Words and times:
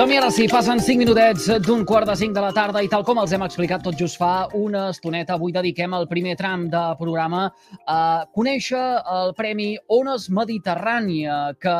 Som-hi 0.00 0.16
ara 0.16 0.30
sí, 0.32 0.46
passen 0.48 0.78
5 0.80 0.96
minutets 0.96 1.42
d'un 1.60 1.82
quart 1.84 2.08
de 2.08 2.14
5 2.16 2.32
de 2.32 2.40
la 2.40 2.54
tarda 2.56 2.80
i 2.80 2.86
tal 2.88 3.02
com 3.04 3.18
els 3.20 3.34
hem 3.36 3.42
explicat 3.44 3.82
tot 3.84 3.98
just 4.00 4.16
fa 4.16 4.46
una 4.56 4.86
estoneta, 4.94 5.34
avui 5.34 5.52
dediquem 5.52 5.92
el 5.92 6.06
primer 6.08 6.38
tram 6.40 6.62
de 6.72 6.80
programa 6.96 7.42
a 7.84 8.24
conèixer 8.32 8.80
el 8.80 9.34
Premi 9.36 9.74
Ones 9.92 10.30
Mediterrània, 10.32 11.34
que 11.60 11.74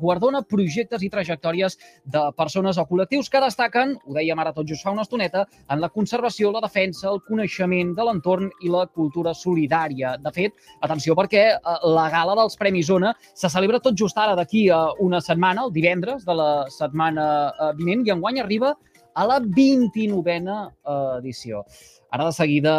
guardona 0.00 0.40
projectes 0.40 1.04
i 1.04 1.10
trajectòries 1.12 1.76
de 2.08 2.22
persones 2.38 2.80
o 2.80 2.86
col·lectius 2.88 3.28
que 3.28 3.44
destaquen, 3.44 3.92
ho 4.08 4.16
dèiem 4.16 4.40
ara 4.40 4.54
tot 4.56 4.64
just 4.64 4.88
fa 4.88 4.96
una 4.96 5.04
estoneta, 5.04 5.44
en 5.68 5.84
la 5.84 5.92
conservació, 5.92 6.54
la 6.56 6.64
defensa, 6.64 7.10
el 7.12 7.20
coneixement 7.28 7.92
de 7.92 8.08
l'entorn 8.08 8.48
i 8.64 8.72
la 8.72 8.86
cultura 8.88 9.36
solidària. 9.36 10.14
De 10.16 10.32
fet, 10.32 10.56
atenció 10.80 11.12
perquè 11.12 11.44
eh, 11.58 11.76
la 11.92 12.08
gala 12.08 12.40
dels 12.40 12.56
Premis 12.56 12.88
Ona 12.96 13.12
se 13.34 13.52
celebra 13.52 13.84
tot 13.84 14.00
just 14.00 14.16
ara 14.16 14.32
d'aquí 14.32 14.70
a 14.72 14.80
una 15.04 15.20
setmana, 15.20 15.68
el 15.68 15.76
divendres 15.76 16.24
de 16.24 16.40
la 16.40 16.50
setmana 16.72 17.28
eh, 17.50 17.72
vinent 17.78 18.06
i 18.06 18.14
enguany 18.14 18.40
arriba 18.40 18.74
a 19.14 19.26
la 19.26 19.40
29a 19.40 20.58
eh, 20.66 21.18
edició. 21.20 21.64
Ara 22.10 22.26
de 22.26 22.34
seguida 22.34 22.74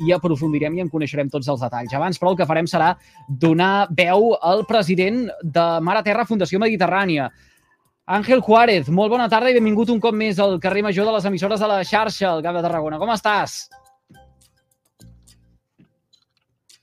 hi 0.00 0.12
aprofundirem 0.14 0.78
i 0.78 0.84
en 0.84 0.90
coneixerem 0.92 1.28
tots 1.32 1.48
els 1.52 1.60
detalls. 1.60 1.92
Abans, 1.92 2.18
però, 2.20 2.32
el 2.32 2.38
que 2.40 2.48
farem 2.48 2.68
serà 2.70 2.94
donar 3.28 3.88
veu 3.92 4.32
al 4.40 4.64
president 4.68 5.26
de 5.42 5.66
Mar 5.84 5.98
a 6.00 6.04
Terra 6.06 6.24
Fundació 6.28 6.60
Mediterrània, 6.62 7.28
Àngel 8.12 8.42
Juárez. 8.42 8.88
Molt 8.90 9.12
bona 9.12 9.28
tarda 9.30 9.52
i 9.52 9.58
benvingut 9.58 9.92
un 9.92 10.00
cop 10.00 10.16
més 10.16 10.40
al 10.42 10.58
carrer 10.60 10.82
Major 10.88 11.06
de 11.06 11.14
les 11.14 11.28
emissores 11.28 11.60
de 11.60 11.68
la 11.70 11.82
xarxa, 11.84 12.32
al 12.32 12.42
Camp 12.42 12.58
de 12.58 12.64
Tarragona. 12.64 12.98
Com 12.98 13.12
estàs? 13.12 13.60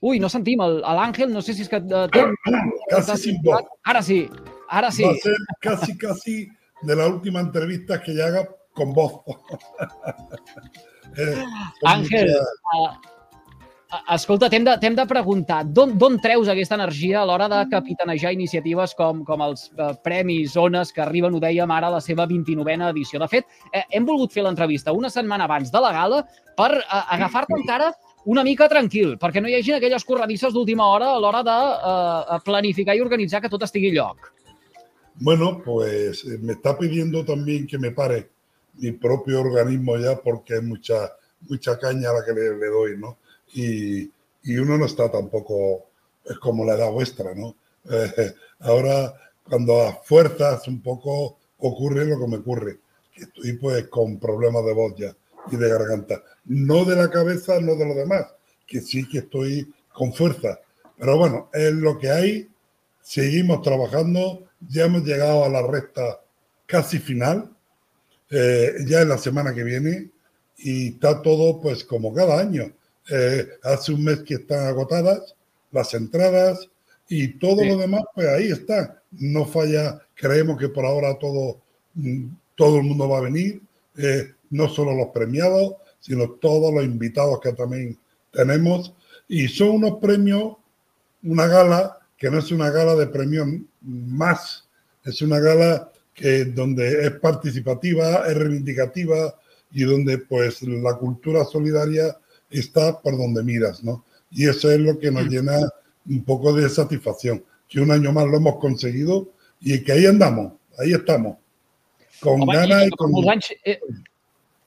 Ui, 0.00 0.16
no 0.18 0.30
sentim 0.32 0.62
l'Àngel, 0.62 1.28
no 1.28 1.42
sé 1.44 1.52
si 1.52 1.66
és 1.66 1.68
que... 1.68 1.76
Eh, 1.76 2.06
casi 2.88 3.16
sin 3.26 3.42
voz. 3.44 3.66
Ara 3.84 4.00
sí, 4.02 4.22
ara 4.70 4.88
sí. 4.94 5.04
Va 5.04 5.12
ser 5.20 5.36
casi, 5.60 5.96
casi 6.00 6.36
de 6.82 6.96
la 6.96 7.06
última 7.08 7.40
entrevista 7.40 8.00
que 8.02 8.14
ya 8.14 8.26
haga 8.26 8.48
con 8.72 8.92
voz. 8.94 9.20
eh, 11.16 11.44
Àngel, 11.84 12.30
uh, 12.30 12.92
escolta, 14.14 14.48
t'hem 14.50 14.64
de, 14.64 14.76
de 14.96 15.06
preguntar, 15.10 15.64
d'on 15.66 16.18
treus 16.22 16.48
aquesta 16.48 16.78
energia 16.78 17.20
a 17.20 17.26
l'hora 17.26 17.48
de 17.50 17.60
capitanejar 17.72 18.32
iniciatives 18.36 18.94
com, 18.98 19.24
com 19.26 19.42
els 19.44 19.66
uh, 19.76 19.92
Premis 20.04 20.56
Ones 20.56 20.92
que 20.94 21.02
arriben, 21.02 21.34
ho 21.34 21.42
dèiem 21.42 21.70
ara, 21.74 21.90
a 21.90 21.96
la 21.98 22.04
seva 22.04 22.26
29a 22.30 22.92
edició? 22.92 23.20
De 23.22 23.28
fet, 23.30 23.48
eh, 23.72 23.84
hem 23.90 24.06
volgut 24.06 24.32
fer 24.32 24.46
l'entrevista 24.46 24.94
una 24.96 25.10
setmana 25.10 25.48
abans 25.50 25.72
de 25.72 25.82
la 25.82 25.92
gala 25.96 26.22
per 26.56 26.72
uh, 26.78 27.02
agafar-te 27.16 27.58
encara 27.58 27.90
una 28.30 28.44
mica 28.44 28.68
tranquil, 28.68 29.16
perquè 29.18 29.40
no 29.40 29.48
hi 29.48 29.56
hagin 29.56 29.78
aquelles 29.78 30.04
corredisses 30.04 30.52
d'última 30.52 30.86
hora 30.86 31.14
a 31.14 31.20
l'hora 31.20 31.40
de 31.42 31.56
uh, 31.56 32.36
planificar 32.44 32.94
i 32.94 33.00
organitzar 33.00 33.40
que 33.40 33.50
tot 33.52 33.64
estigui 33.64 33.94
lloc. 33.96 34.30
Bueno, 35.20 35.60
pues 35.62 36.24
eh, 36.24 36.38
me 36.40 36.54
está 36.54 36.78
pidiendo 36.78 37.26
también 37.26 37.66
que 37.66 37.78
me 37.78 37.90
pare 37.90 38.30
mi 38.78 38.92
propio 38.92 39.42
organismo 39.42 39.98
ya 39.98 40.18
porque 40.18 40.56
es 40.56 40.62
mucha, 40.62 41.12
mucha 41.42 41.78
caña 41.78 42.08
a 42.08 42.14
la 42.14 42.24
que 42.24 42.32
le, 42.32 42.66
doy, 42.68 42.96
¿no? 42.96 43.18
Y, 43.52 44.10
y, 44.42 44.56
uno 44.56 44.78
no 44.78 44.86
está 44.86 45.10
tampoco 45.10 45.88
es 46.24 46.38
como 46.38 46.64
la 46.64 46.74
edad 46.74 46.90
vuestra, 46.90 47.34
¿no? 47.34 47.54
Ahora, 48.60 49.12
cuando 49.44 49.82
a 49.82 49.92
fuerzas 50.02 50.66
un 50.68 50.80
poco 50.80 51.36
ocurre 51.58 52.06
lo 52.06 52.18
que 52.18 52.26
me 52.26 52.36
ocurre, 52.38 52.78
que 53.12 53.24
estoy 53.24 53.52
pues 53.54 53.88
con 53.88 54.18
problemas 54.18 54.64
de 54.64 54.72
voz 54.72 54.94
ya 54.96 55.14
y 55.52 55.56
de 55.56 55.68
garganta. 55.68 56.22
No 56.46 56.86
de 56.86 56.96
la 56.96 57.10
cabeza, 57.10 57.60
no 57.60 57.74
de 57.74 57.86
lo 57.86 57.94
demás, 57.94 58.26
que 58.66 58.80
sí 58.80 59.06
que 59.06 59.18
estoy 59.18 59.70
con 59.92 60.14
fuerza. 60.14 60.60
Pero 60.98 61.18
bueno, 61.18 61.50
es 61.52 61.72
lo 61.72 61.98
que 61.98 62.10
hay, 62.10 62.48
seguimos 63.02 63.60
trabajando 63.60 64.49
ya 64.68 64.84
hemos 64.84 65.04
llegado 65.04 65.44
a 65.44 65.48
la 65.48 65.62
recta 65.66 66.20
casi 66.66 66.98
final, 66.98 67.50
eh, 68.30 68.74
ya 68.86 69.02
en 69.02 69.08
la 69.08 69.18
semana 69.18 69.54
que 69.54 69.64
viene, 69.64 70.10
y 70.58 70.88
está 70.88 71.22
todo 71.22 71.60
pues 71.60 71.84
como 71.84 72.12
cada 72.12 72.38
año. 72.38 72.72
Eh, 73.10 73.48
hace 73.62 73.92
un 73.92 74.04
mes 74.04 74.20
que 74.20 74.34
están 74.34 74.66
agotadas 74.66 75.34
las 75.72 75.94
entradas 75.94 76.68
y 77.08 77.38
todo 77.38 77.60
sí. 77.62 77.68
lo 77.68 77.76
demás, 77.76 78.02
pues 78.14 78.28
ahí 78.28 78.50
está. 78.50 79.02
No 79.12 79.46
falla, 79.46 80.00
creemos 80.14 80.58
que 80.58 80.68
por 80.68 80.84
ahora 80.84 81.18
todo, 81.18 81.60
mm, 81.94 82.26
todo 82.54 82.76
el 82.76 82.84
mundo 82.84 83.08
va 83.08 83.18
a 83.18 83.22
venir, 83.22 83.60
eh, 83.96 84.32
no 84.50 84.68
solo 84.68 84.94
los 84.94 85.08
premiados, 85.08 85.74
sino 86.00 86.30
todos 86.30 86.72
los 86.72 86.84
invitados 86.84 87.40
que 87.40 87.52
también 87.52 87.98
tenemos. 88.30 88.94
Y 89.28 89.48
son 89.48 89.70
unos 89.70 89.98
premios, 90.00 90.56
una 91.22 91.46
gala 91.46 91.99
que 92.20 92.30
no 92.30 92.38
es 92.38 92.52
una 92.52 92.68
gala 92.68 92.94
de 92.96 93.06
premios 93.06 93.48
más, 93.80 94.68
es 95.04 95.22
una 95.22 95.40
gala 95.40 95.90
que 96.12 96.44
donde 96.44 97.06
es 97.06 97.12
participativa, 97.12 98.28
es 98.28 98.36
reivindicativa 98.36 99.34
y 99.72 99.84
donde 99.84 100.18
pues 100.18 100.60
la 100.62 100.98
cultura 100.98 101.46
solidaria 101.46 102.14
está 102.50 103.00
por 103.00 103.16
donde 103.16 103.42
miras, 103.42 103.82
¿no? 103.82 104.04
Y 104.30 104.46
eso 104.46 104.70
es 104.70 104.78
lo 104.78 104.98
que 104.98 105.10
nos 105.10 105.28
llena 105.28 105.58
un 106.06 106.22
poco 106.22 106.52
de 106.52 106.68
satisfacción, 106.68 107.42
que 107.66 107.80
un 107.80 107.90
año 107.90 108.12
más 108.12 108.26
lo 108.26 108.36
hemos 108.36 108.56
conseguido 108.56 109.32
y 109.58 109.82
que 109.82 109.92
ahí 109.92 110.04
andamos, 110.04 110.52
ahí 110.78 110.92
estamos, 110.92 111.38
con 112.20 112.42
Home, 112.42 112.54
ganas 112.54 112.84
i, 112.84 112.86
y 112.88 112.90
con... 112.90 113.30
Anys, 113.30 113.50
eh, 113.64 113.80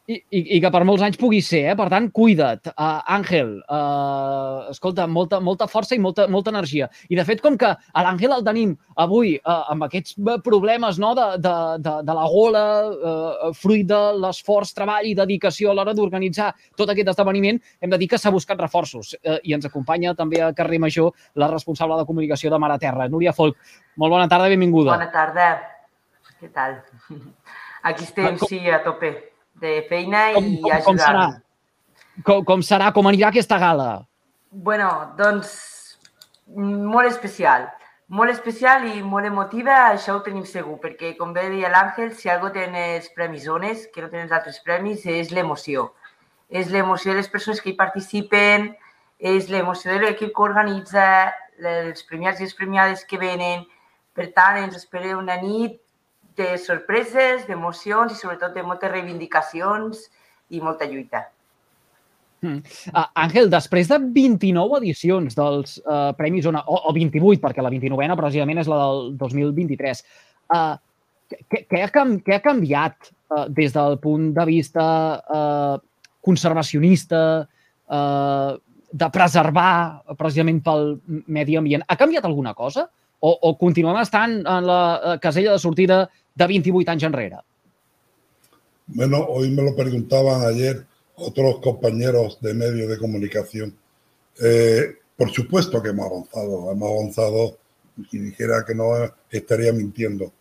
i, 0.04 0.18
i, 0.36 0.40
I 0.58 0.60
que 0.60 0.70
per 0.74 0.82
molts 0.84 1.04
anys 1.06 1.16
pugui 1.20 1.40
ser, 1.46 1.62
eh? 1.72 1.76
Per 1.80 1.86
tant, 1.92 2.10
cuida't, 2.12 2.68
uh, 2.74 3.00
Àngel. 3.16 3.54
Uh, 3.72 4.72
escolta, 4.74 5.06
molta, 5.08 5.40
molta 5.40 5.68
força 5.72 5.96
i 5.96 6.02
molta, 6.04 6.26
molta 6.28 6.52
energia. 6.52 6.90
I, 7.08 7.16
de 7.16 7.24
fet, 7.28 7.40
com 7.44 7.56
que 7.60 7.70
a 7.72 8.04
l'Àngel 8.04 8.36
el 8.36 8.44
tenim 8.44 8.74
avui 9.00 9.38
uh, 9.38 9.62
amb 9.72 9.88
aquests 9.88 10.18
problemes 10.44 11.00
no, 11.00 11.14
de, 11.16 11.30
de, 11.46 11.56
de, 11.86 11.96
de 12.04 12.18
la 12.20 12.28
gola, 12.36 12.66
uh, 12.92 13.56
fruit 13.56 13.88
de 13.88 14.02
l'esforç, 14.20 14.76
treball 14.76 15.08
i 15.08 15.16
dedicació 15.16 15.72
a 15.72 15.80
l'hora 15.80 15.96
d'organitzar 15.96 16.52
tot 16.76 16.92
aquest 16.92 17.16
esdeveniment, 17.16 17.64
hem 17.80 17.96
de 17.96 18.04
dir 18.04 18.12
que 18.12 18.20
s'ha 18.20 18.34
buscat 18.36 18.60
reforços. 18.60 19.16
Uh, 19.24 19.40
I 19.40 19.56
ens 19.56 19.72
acompanya 19.72 20.18
també 20.20 20.44
a 20.44 20.52
Carrer 20.58 20.84
Major 20.84 21.14
la 21.40 21.48
responsable 21.54 22.02
de 22.02 22.10
comunicació 22.10 22.52
de 22.52 22.60
Mar 22.60 22.76
a 22.76 22.82
Terra, 22.82 23.08
Núria 23.08 23.32
Folk. 23.32 23.56
Molt 23.96 24.20
bona 24.20 24.28
tarda 24.28 24.52
benvinguda. 24.52 24.98
Bona 24.98 25.14
tarda. 25.16 25.54
Què 26.42 26.52
tal? 26.52 26.82
Aquí 27.88 28.04
estem, 28.04 28.36
com... 28.40 28.52
sí, 28.52 28.60
a 28.68 28.84
tope 28.84 29.33
de 29.62 29.82
feina 29.90 30.32
i 30.32 30.36
com, 30.36 30.50
com, 30.64 30.82
com 30.88 31.00
serà? 31.02 31.28
Com, 32.26 32.44
com 32.46 32.66
serà? 32.66 32.92
Com 32.96 33.08
anirà 33.10 33.30
aquesta 33.30 33.60
gala? 33.62 34.04
Bueno, 34.52 34.90
doncs 35.18 35.54
molt 36.48 37.10
especial. 37.10 37.70
Molt 38.14 38.30
especial 38.30 38.84
i 38.86 39.02
molt 39.02 39.26
emotiva, 39.26 39.88
això 39.90 40.18
ho 40.18 40.24
tenim 40.26 40.44
segur, 40.46 40.76
perquè 40.84 41.14
com 41.18 41.32
bé 41.34 41.48
deia 41.50 41.72
l'Àngel, 41.74 42.12
si 42.14 42.30
algo 42.30 42.52
tenen 42.54 42.76
els 43.00 43.08
Premis 43.16 43.48
Zones, 43.48 43.88
que 43.94 44.04
no 44.04 44.10
tenen 44.12 44.28
els 44.28 44.36
altres 44.38 44.60
premis, 44.66 45.06
és 45.10 45.32
l'emoció. 45.34 45.88
És 46.50 46.70
l'emoció 46.70 47.14
de 47.14 47.22
les 47.22 47.32
persones 47.32 47.62
que 47.64 47.72
hi 47.72 47.80
participen, 47.80 48.74
és 49.18 49.48
l'emoció 49.50 49.94
de 49.94 50.04
l'equip 50.04 50.36
que 50.36 50.46
organitza, 50.46 51.06
els 51.58 52.04
premiats 52.10 52.42
i 52.42 52.46
les 52.46 52.54
premiades 52.58 53.06
que 53.10 53.18
venen. 53.18 53.64
Per 54.14 54.28
tant, 54.36 54.60
ens 54.62 54.78
espera 54.78 55.16
una 55.18 55.40
nit 55.42 55.80
de 56.38 56.58
sorpreses, 56.58 57.48
d'emocions 57.48 58.14
i 58.14 58.18
sobretot 58.20 58.56
de 58.56 58.66
moltes 58.66 58.92
reivindicacions 58.92 60.08
i 60.54 60.62
molta 60.62 60.88
lluita. 60.90 61.28
Mm. 62.44 62.60
Uh, 62.92 63.06
Àngel, 63.24 63.48
després 63.52 63.88
de 63.88 63.98
29 64.16 64.82
edicions 64.82 65.38
dels 65.38 65.78
uh, 65.86 66.12
Premis 66.18 66.48
Ona, 66.50 66.64
o, 66.68 66.80
o 66.90 66.94
28, 66.96 67.40
perquè 67.44 67.64
la 67.64 67.72
29a 67.72 68.18
precisament 68.20 68.60
és 68.60 68.72
la 68.72 68.80
del 68.82 69.14
2023, 69.22 70.04
uh, 70.58 70.74
què, 71.32 71.64
què, 71.70 71.84
ha, 71.86 71.90
què 72.26 72.36
ha 72.36 72.44
canviat 72.44 73.10
uh, 73.32 73.46
des 73.48 73.72
del 73.76 73.96
punt 74.04 74.34
de 74.36 74.46
vista 74.50 74.86
uh, 75.24 75.78
conservacionista, 76.24 77.22
uh, 77.88 78.52
de 78.94 79.10
preservar 79.10 80.04
precisament 80.20 80.60
pel 80.66 80.98
medi 81.32 81.56
ambient? 81.58 81.88
Ha 81.88 81.98
canviat 81.98 82.28
alguna 82.28 82.54
cosa? 82.54 82.90
O, 83.24 83.32
o 83.32 83.54
continuem 83.56 84.02
estant 84.02 84.42
en 84.42 84.68
la 84.68 85.16
casella 85.24 85.56
de 85.56 85.64
sortida 85.64 86.04
de 86.36 86.48
28 86.48 86.92
años 86.92 87.04
enrere? 87.04 87.38
Bueno, 88.88 89.26
hoy 89.30 89.50
me 89.50 89.64
lo 89.64 89.76
preguntaban 89.76 90.46
ayer 90.46 90.86
otros 91.16 91.60
compañeros 91.60 92.40
de 92.42 92.54
medios 92.54 92.90
de 92.90 92.98
comunicación. 92.98 93.76
Eh, 94.42 94.96
por 95.16 95.30
supuesto 95.32 95.82
que 95.82 95.90
hemos 95.90 96.08
avanzado, 96.08 96.72
hemos 96.72 96.92
avanzado, 96.92 97.58
si 98.10 98.20
dijera 98.20 98.66
que 98.66 98.76
no 98.76 98.92
estaría 99.30 99.72
mintiendo, 99.72 100.32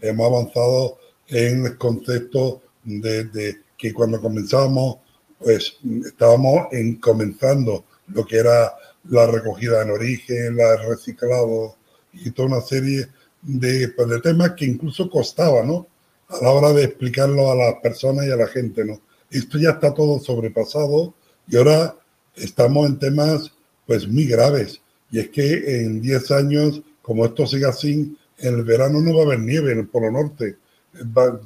hemos 0.00 0.26
avanzado 0.26 0.98
en 1.28 1.66
el 1.66 1.76
concepto 1.76 2.62
de, 2.84 3.24
de 3.24 3.56
que 3.76 3.92
cuando 3.92 4.20
comenzábamos, 4.20 4.98
pues 5.38 5.76
estábamos 6.06 6.68
en, 6.72 6.96
comenzando 6.96 7.84
lo 8.08 8.24
que 8.24 8.36
era 8.36 8.72
la 9.08 9.26
recogida 9.26 9.82
en 9.82 9.90
origen, 9.90 10.56
la 10.56 10.76
reciclado 10.76 11.76
y 12.12 12.30
toda 12.30 12.48
una 12.48 12.60
serie 12.60 13.08
de, 13.42 13.88
pues, 13.88 14.08
de 14.08 14.20
temas 14.20 14.52
que 14.52 14.66
incluso 14.66 15.08
costaba, 15.08 15.62
¿no? 15.64 15.86
A 16.28 16.42
la 16.42 16.50
hora 16.50 16.72
de 16.72 16.84
explicarlo 16.84 17.50
a 17.50 17.54
las 17.54 17.74
personas 17.82 18.26
y 18.26 18.30
a 18.30 18.36
la 18.36 18.46
gente, 18.46 18.84
¿no? 18.84 19.00
Esto 19.30 19.58
ya 19.58 19.70
está 19.70 19.94
todo 19.94 20.18
sobrepasado 20.18 21.14
y 21.46 21.56
ahora 21.56 21.96
estamos 22.34 22.88
en 22.88 22.98
temas 22.98 23.52
pues 23.86 24.06
muy 24.06 24.26
graves. 24.26 24.80
Y 25.10 25.18
es 25.20 25.30
que 25.30 25.82
en 25.82 26.00
10 26.00 26.30
años, 26.30 26.82
como 27.02 27.24
esto 27.24 27.46
siga 27.46 27.70
así, 27.70 28.16
en 28.38 28.54
el 28.54 28.64
verano 28.64 29.00
no 29.00 29.14
va 29.14 29.22
a 29.22 29.26
haber 29.26 29.40
nieve 29.40 29.72
en 29.72 29.80
el 29.80 29.88
Polo 29.88 30.10
Norte. 30.10 30.56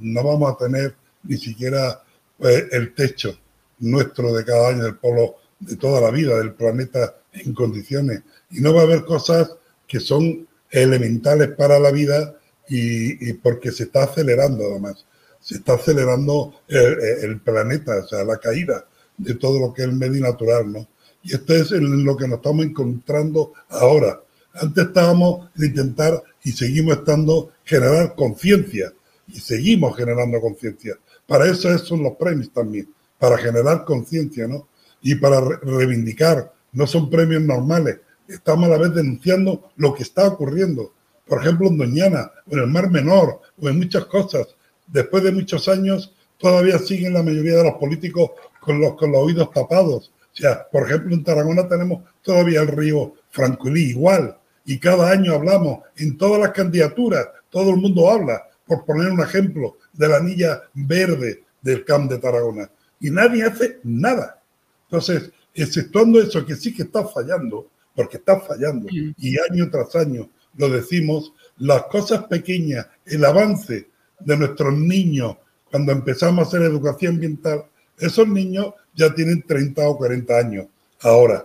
no 0.00 0.25
vamos 0.25 0.52
a 0.52 0.56
tener 0.56 0.94
ni 1.23 1.37
siquiera 1.37 2.02
pues, 2.38 2.64
el 2.73 2.94
techo 2.94 3.38
nuestro 3.79 4.32
de 4.35 4.44
cada 4.44 4.69
año 4.69 4.85
del 4.85 4.97
polo 4.97 5.37
de 5.58 5.76
toda 5.76 6.00
la 6.00 6.11
vida 6.11 6.38
del 6.38 6.52
planeta 6.52 7.17
en 7.32 7.55
condiciones. 7.55 8.23
Y 8.50 8.61
no 8.61 8.75
va 8.75 8.82
a 8.82 8.85
haber 8.85 9.05
cosas 9.05 9.50
que 9.87 10.00
son 10.00 10.47
elementales 10.70 11.49
para 11.49 11.78
la 11.78 11.90
vida 11.90 12.34
y, 12.69 13.32
porque 13.34 13.72
se 13.72 13.84
está 13.84 14.05
acelerando 14.05 14.64
además. 14.64 15.05
Se 15.40 15.56
está 15.56 15.75
acelerando 15.75 16.55
el, 16.69 17.40
planeta, 17.40 17.99
o 17.99 18.06
sea, 18.08 18.25
la 18.25 18.38
caída 18.38 18.87
de 19.16 19.34
todo 19.34 19.61
lo 19.61 19.75
que 19.75 19.82
es 19.82 19.88
el 19.88 19.94
medio 19.94 20.22
natural, 20.22 20.72
¿no? 20.72 20.88
Y 21.22 21.34
esto 21.34 21.55
es 21.55 21.70
lo 21.70 22.16
que 22.16 22.28
nos 22.28 22.38
estamos 22.38 22.64
encontrando 22.64 23.52
ahora. 23.69 24.20
Antes 24.55 24.87
estábamos 24.87 25.50
en 25.56 25.64
intentar 25.66 26.22
y 26.43 26.52
seguimos 26.52 26.99
estando 26.99 27.52
generar 27.64 28.14
conciencia 28.14 28.93
y 29.28 29.40
seguimos 29.40 29.96
generando 29.96 30.40
conciencia. 30.40 30.96
Para 31.26 31.46
eso 31.46 31.76
son 31.78 32.02
los 32.02 32.14
premios 32.16 32.50
también, 32.52 32.88
para 33.19 33.38
generar 33.38 33.84
conciencia, 33.84 34.46
¿no? 34.46 34.69
Y 35.02 35.14
para 35.14 35.40
reivindicar, 35.40 36.52
no 36.72 36.87
son 36.87 37.08
premios 37.11 37.43
normales, 37.43 37.99
estamos 38.29 38.67
a 38.67 38.73
la 38.73 38.79
vez 38.79 38.94
denunciando 38.94 39.71
lo 39.76 39.94
que 39.94 40.03
está 40.03 40.26
ocurriendo. 40.26 40.93
Por 41.26 41.41
ejemplo, 41.41 41.69
en 41.69 41.79
Doñana, 41.79 42.32
o 42.47 42.55
en 42.55 42.61
el 42.61 42.67
Mar 42.67 42.91
Menor, 42.91 43.41
o 43.61 43.69
en 43.69 43.79
muchas 43.79 44.05
cosas. 44.06 44.49
Después 44.87 45.23
de 45.25 45.32
muchos 45.32 45.69
años, 45.69 46.15
todavía 46.38 46.79
siguen 46.79 47.15
la 47.15 47.23
mayoría 47.23 47.56
de 47.56 47.65
los 47.65 47.75
políticos 47.75 48.31
con 48.61 48.81
los, 48.81 48.94
con 48.94 49.12
los 49.12 49.23
oídos 49.23 49.50
tapados. 49.53 50.12
O 50.32 50.37
sea, 50.37 50.69
por 50.71 50.85
ejemplo, 50.87 51.15
en 51.15 51.25
Tarragona 51.25 51.69
tenemos 51.69 52.03
todavía 52.23 52.61
el 52.61 52.69
río 52.69 53.15
Francolí, 53.31 53.91
igual. 53.91 54.37
Y 54.65 54.79
cada 54.79 55.11
año 55.11 55.35
hablamos, 55.35 55.81
en 55.97 56.19
todas 56.19 56.41
las 56.41 56.50
candidaturas, 56.50 57.29
todo 57.50 57.71
el 57.71 57.76
mundo 57.76 58.11
habla, 58.11 58.49
por 58.67 58.85
poner 58.85 59.12
un 59.12 59.21
ejemplo, 59.21 59.76
de 59.93 60.09
la 60.09 60.17
anilla 60.17 60.62
verde 60.75 61.44
del 61.62 61.85
Camp 61.85 62.11
de 62.11 62.19
Tarragona. 62.19 62.71
Y 63.00 63.11
nadie 63.11 63.44
hace 63.44 63.79
nada. 63.85 64.43
Entonces, 64.85 65.31
exceptuando 65.55 66.21
eso, 66.21 66.44
que 66.44 66.56
sí 66.56 66.75
que 66.75 66.82
está 66.82 67.06
fallando, 67.06 67.69
porque 67.94 68.17
está 68.17 68.41
fallando, 68.41 68.88
y 68.91 69.37
año 69.50 69.70
tras 69.70 69.94
año 69.96 70.29
lo 70.56 70.69
decimos, 70.69 71.32
las 71.58 71.85
cosas 71.85 72.25
pequeñas, 72.25 72.87
el 73.06 73.25
avance 73.25 73.88
de 74.20 74.37
nuestros 74.37 74.76
niños 74.76 75.37
cuando 75.70 75.93
empezamos 75.93 76.44
a 76.44 76.49
hacer 76.49 76.62
educación 76.62 77.14
ambiental, 77.14 77.64
esos 77.99 78.29
niños 78.29 78.75
ya 78.94 79.12
tienen 79.12 79.43
30 79.43 79.88
o 79.88 79.96
40 79.96 80.38
años 80.38 80.67
ahora, 81.00 81.44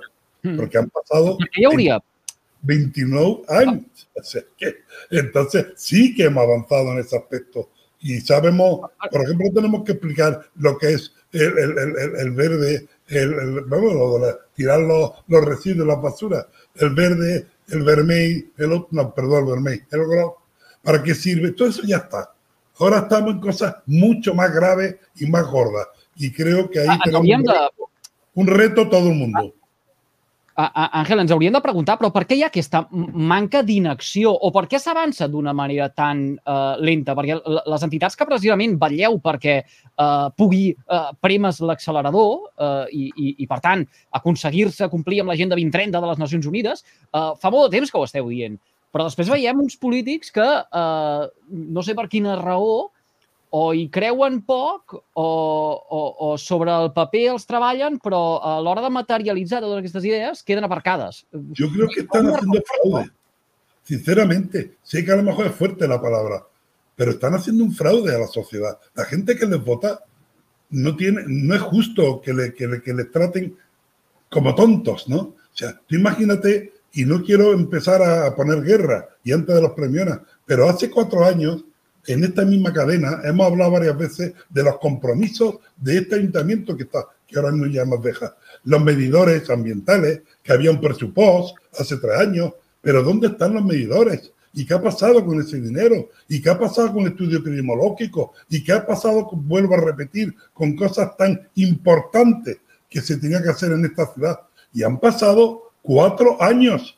porque 0.56 0.78
han 0.78 0.90
pasado 0.90 1.38
29 2.62 3.42
años. 3.48 3.86
entonces 5.10 5.68
sí 5.76 6.14
que 6.14 6.26
hemos 6.26 6.44
avanzado 6.44 6.92
en 6.92 7.00
ese 7.00 7.18
aspecto 7.18 7.70
y 8.02 8.22
sabemos, 8.22 8.82
por 9.12 9.24
ejemplo, 9.24 9.48
tenemos 9.54 9.84
que 9.84 9.94
explicar 9.94 10.48
lo 10.56 10.78
que 10.78 10.94
es 10.94 11.12
el, 11.32 11.58
el, 11.58 12.18
el, 12.18 12.32
verde, 12.32 12.88
el, 13.10 13.62
vamos, 13.62 14.22
tirar 14.54 14.80
los, 14.80 15.12
los 15.28 15.46
residuos, 15.46 15.88
las 15.88 16.02
basuras, 16.02 16.46
el 16.76 16.92
verde, 16.92 17.48
el 17.68 17.84
vermell, 17.84 18.52
el 18.58 18.72
otro, 18.72 18.88
no, 18.92 19.14
perdón, 19.14 19.44
el 19.44 19.52
vermell, 19.52 19.86
el 19.92 20.02
otro, 20.02 20.38
¿para 20.84 21.02
qué 21.04 21.16
sirve? 21.16 21.52
Todo 21.52 21.70
eso 21.70 21.82
ya 21.84 21.98
está. 21.98 22.34
Ahora 22.80 23.00
estamos 23.00 23.34
en 23.34 23.42
cosas 23.42 23.76
mucho 23.86 24.34
más 24.34 24.54
graves 24.54 24.96
y 25.16 25.26
más 25.26 25.46
gordas. 25.46 25.88
Y 26.16 26.32
creo 26.32 26.70
que 26.70 26.80
ahí 26.80 26.88
ah, 26.90 27.00
tenemos 27.04 27.28
un 28.34 28.48
reto 28.48 28.88
todo 28.88 29.10
el 29.10 29.16
mundo. 29.16 29.54
Àngel, 30.60 31.22
ens 31.24 31.32
hauríem 31.32 31.54
de 31.56 31.62
preguntar, 31.64 31.96
però 32.00 32.10
per 32.12 32.26
què 32.28 32.36
hi 32.36 32.42
ha 32.44 32.50
aquesta 32.50 32.82
manca 32.92 33.62
d'inacció 33.64 34.34
o 34.34 34.50
per 34.52 34.66
què 34.68 34.80
s'avança 34.82 35.30
d'una 35.32 35.54
manera 35.56 35.88
tan 35.96 36.24
uh, 36.36 36.76
lenta? 36.84 37.16
Perquè 37.16 37.38
les 37.40 37.86
entitats 37.88 38.20
que 38.20 38.28
precisament 38.28 38.76
vetlleu 38.82 39.20
perquè 39.24 39.56
uh, 39.64 40.28
pugui 40.36 40.66
uh, 40.74 41.14
premes 41.24 41.62
l'accelerador 41.64 42.50
uh, 42.50 42.84
i, 42.92 43.08
i, 43.08 43.32
i, 43.38 43.48
per 43.48 43.62
tant, 43.64 43.86
aconseguir-se 44.20 44.90
complir 44.92 45.22
amb 45.24 45.32
l'agenda 45.32 45.56
2030 45.56 45.96
de 45.96 46.12
les 46.12 46.22
Nacions 46.26 46.52
Unides, 46.52 46.84
uh, 47.14 47.32
fa 47.40 47.54
molt 47.54 47.70
de 47.70 47.78
temps 47.78 47.92
que 47.94 48.02
ho 48.02 48.08
esteu 48.10 48.28
dient. 48.28 48.60
Però 48.92 49.06
després 49.06 49.30
veiem 49.32 49.60
uns 49.62 49.78
polítics 49.80 50.34
que, 50.36 50.44
uh, 50.44 51.28
no 51.50 51.86
sé 51.86 51.96
per 51.96 52.10
quina 52.12 52.36
raó, 52.42 52.90
o 53.50 53.74
hi 53.74 53.88
creuen 53.90 54.42
poc 54.46 54.94
o, 54.94 55.02
o, 55.24 56.02
o 56.28 56.38
sobre 56.38 56.72
el 56.72 56.92
paper 56.94 57.26
els 57.34 57.48
treballen, 57.50 57.98
però 58.04 58.40
a 58.46 58.60
l'hora 58.62 58.84
de 58.86 58.92
materialitzar 58.94 59.62
totes 59.64 59.82
aquestes 59.82 60.06
idees 60.06 60.44
queden 60.46 60.68
aparcades. 60.68 61.26
Yo 61.58 61.70
creo 61.74 61.88
que 61.90 62.02
están 62.02 62.28
haciendo 62.28 62.62
fraude. 62.62 63.10
Sinceramente, 63.84 64.78
sé 64.84 65.04
que 65.04 65.12
a 65.12 65.16
lo 65.16 65.24
mejor 65.24 65.48
es 65.48 65.56
fuerte 65.56 65.88
la 65.88 66.02
palabra, 66.02 66.44
pero 66.96 67.12
están 67.12 67.34
haciendo 67.34 67.64
un 67.64 67.74
fraude 67.74 68.14
a 68.14 68.20
la 68.20 68.28
sociedad. 68.28 68.78
La 68.94 69.06
gente 69.06 69.36
que 69.36 69.48
les 69.48 69.64
vota 69.64 70.04
no 70.70 70.96
tiene, 70.96 71.24
no 71.28 71.56
es 71.56 71.62
justo 71.62 72.22
que 72.22 72.34
le, 72.34 72.54
que 72.54 72.68
le, 72.68 72.82
que 72.84 72.94
le 72.94 73.06
traten 73.06 73.58
como 74.30 74.54
tontos, 74.54 75.10
¿no? 75.10 75.18
O 75.18 75.36
sea, 75.54 75.82
tú 75.88 75.96
imagínate, 75.96 76.74
y 76.94 77.04
no 77.06 77.24
quiero 77.24 77.52
empezar 77.54 78.04
a 78.04 78.36
poner 78.36 78.62
guerra 78.62 79.10
y 79.24 79.32
antes 79.32 79.56
de 79.56 79.62
los 79.62 79.72
premios, 79.72 80.20
pero 80.46 80.70
hace 80.70 80.90
cuatro 80.92 81.26
años 81.26 81.66
en 82.08 82.24
esta 82.24 82.46
misma 82.46 82.74
cadena 82.74 83.22
hemos 83.24 83.48
hablado 83.48 83.72
varias 83.72 83.98
veces 83.98 84.34
de 84.50 84.64
los 84.64 84.78
compromisos 84.80 85.56
de 85.78 85.98
este 85.98 86.16
ayuntamiento 86.16 86.76
que 86.76 86.84
está, 86.84 87.06
que 87.28 87.38
ahora 87.38 87.52
no 87.52 87.68
ya 87.68 87.86
nos 87.86 88.02
deja. 88.02 88.36
Los 88.64 88.84
medidores 88.84 89.50
ambientales, 89.50 90.22
que 90.44 90.54
había 90.54 90.72
un 90.72 90.82
presupuesto 90.82 91.54
hace 91.78 91.98
tres 91.98 92.18
años, 92.18 92.54
pero 92.82 93.04
¿dónde 93.04 93.28
están 93.28 93.54
los 93.54 93.64
medidores? 93.64 94.32
¿Y 94.54 94.66
qué 94.66 94.74
ha 94.74 94.82
pasado 94.82 95.24
con 95.24 95.40
ese 95.40 95.62
dinero? 95.62 96.10
¿Y 96.28 96.42
qué 96.42 96.50
ha 96.50 96.58
pasado 96.58 96.94
con 96.94 97.04
el 97.04 97.10
estudio 97.10 97.40
epidemiológico? 97.40 98.34
¿Y 98.50 98.64
qué 98.64 98.74
ha 98.74 98.86
pasado, 98.86 99.30
vuelvo 99.32 99.76
a 99.76 99.82
repetir, 99.82 100.36
con 100.54 100.76
cosas 100.76 101.16
tan 101.18 101.48
importantes 101.56 102.58
que 102.90 103.02
se 103.02 103.18
tenía 103.18 103.44
que 103.44 103.50
hacer 103.50 103.72
en 103.72 103.86
esta 103.86 104.12
ciudad? 104.12 104.40
Y 104.74 104.84
han 104.84 105.00
pasado 105.00 105.72
cuatro 105.82 106.42
años. 106.42 106.98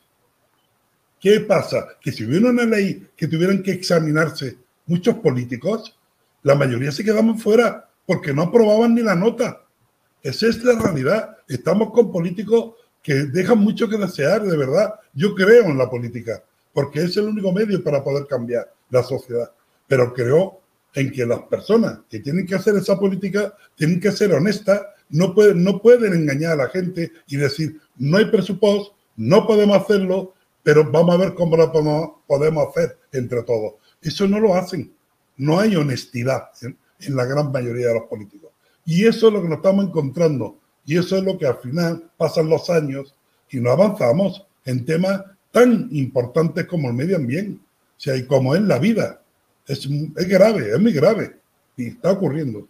¿Qué 1.20 1.42
pasa? 1.42 1.90
Que 2.02 2.12
si 2.12 2.26
hubiera 2.26 2.50
una 2.50 2.66
ley 2.66 3.08
que 3.16 3.28
tuvieran 3.28 3.62
que 3.62 3.72
examinarse 3.72 4.58
muchos 4.86 5.16
políticos, 5.16 5.98
la 6.44 6.56
mayoría 6.56 6.92
se 6.92 7.04
quedaban 7.04 7.38
fuera 7.38 7.90
porque 8.06 8.34
no 8.34 8.44
aprobaban 8.44 8.96
ni 8.96 9.02
la 9.02 9.16
nota. 9.16 9.62
Esa 10.24 10.48
es 10.48 10.64
la 10.64 10.80
realidad. 10.80 11.38
Estamos 11.48 11.92
con 11.92 12.12
políticos 12.12 12.76
que 13.02 13.14
dejan 13.14 13.60
mucho 13.60 13.90
que 13.90 13.98
desear, 13.98 14.44
de 14.44 14.58
verdad. 14.58 14.94
Yo 15.14 15.34
creo 15.34 15.66
en 15.66 15.78
la 15.78 15.90
política, 15.90 16.44
porque 16.74 17.02
es 17.02 17.18
el 17.18 17.26
único 17.26 17.52
medio 17.52 17.84
para 17.84 18.04
poder 18.04 18.28
cambiar 18.28 18.72
la 18.90 19.04
sociedad. 19.04 19.52
Pero 19.88 20.14
creo 20.14 20.62
en 20.94 21.12
que 21.12 21.26
las 21.26 21.42
personas 21.44 22.00
que 22.10 22.20
tienen 22.20 22.46
que 22.46 22.56
hacer 22.56 22.76
esa 22.76 23.00
política 23.00 23.56
tienen 23.76 24.00
que 24.00 24.12
ser 24.12 24.34
honestas, 24.34 24.82
no 25.10 25.34
pueden, 25.34 25.64
no 25.64 25.82
pueden 25.82 26.14
engañar 26.14 26.54
a 26.54 26.64
la 26.64 26.70
gente 26.70 27.12
y 27.28 27.38
decir, 27.38 27.80
no 27.98 28.18
hay 28.18 28.26
presupuesto, 28.26 28.96
no 29.18 29.46
podemos 29.46 29.78
hacerlo, 29.78 30.34
pero 30.64 30.90
vamos 30.90 31.16
a 31.16 31.18
ver 31.18 31.34
cómo 31.34 31.58
lo 31.58 31.72
podemos 32.28 32.68
hacer 32.70 32.98
entre 33.12 33.44
todos. 33.44 33.74
Eso 34.02 34.28
no 34.28 34.40
lo 34.40 34.56
hacen. 34.56 34.92
No 35.38 35.60
hay 35.60 35.76
honestidad 35.76 36.50
en, 36.62 36.78
la 37.16 37.26
gran 37.26 37.52
mayoría 37.52 37.88
de 37.88 37.94
los 37.96 38.04
políticos. 38.04 38.52
Y 38.86 39.06
eso 39.06 39.28
es 39.28 39.34
lo 39.34 39.42
que 39.42 39.50
nos 39.50 39.58
estamos 39.58 39.86
encontrando. 39.86 40.58
Y 40.86 40.98
eso 40.98 41.18
es 41.18 41.24
lo 41.24 41.38
que 41.38 41.46
al 41.46 41.58
final 41.58 42.10
pasan 42.18 42.50
los 42.50 42.70
años 42.70 43.16
y 43.50 43.60
no 43.60 43.72
avanzamos 43.72 44.46
en 44.66 44.86
temas 44.86 45.22
tan 45.52 45.90
importantes 45.92 46.66
como 46.66 46.90
el 46.90 46.94
medio 46.94 47.18
ambiente. 47.18 47.60
O 47.98 48.00
sea, 48.00 48.16
y 48.16 48.26
como 48.26 48.56
es 48.56 48.62
la 48.62 48.80
vida. 48.80 49.22
Es, 49.68 49.88
es 49.88 50.28
grave, 50.28 50.72
es 50.72 50.80
muy 50.80 50.92
grave. 50.92 51.38
Y 51.78 51.88
está 51.88 52.12
ocurriendo. 52.12 52.68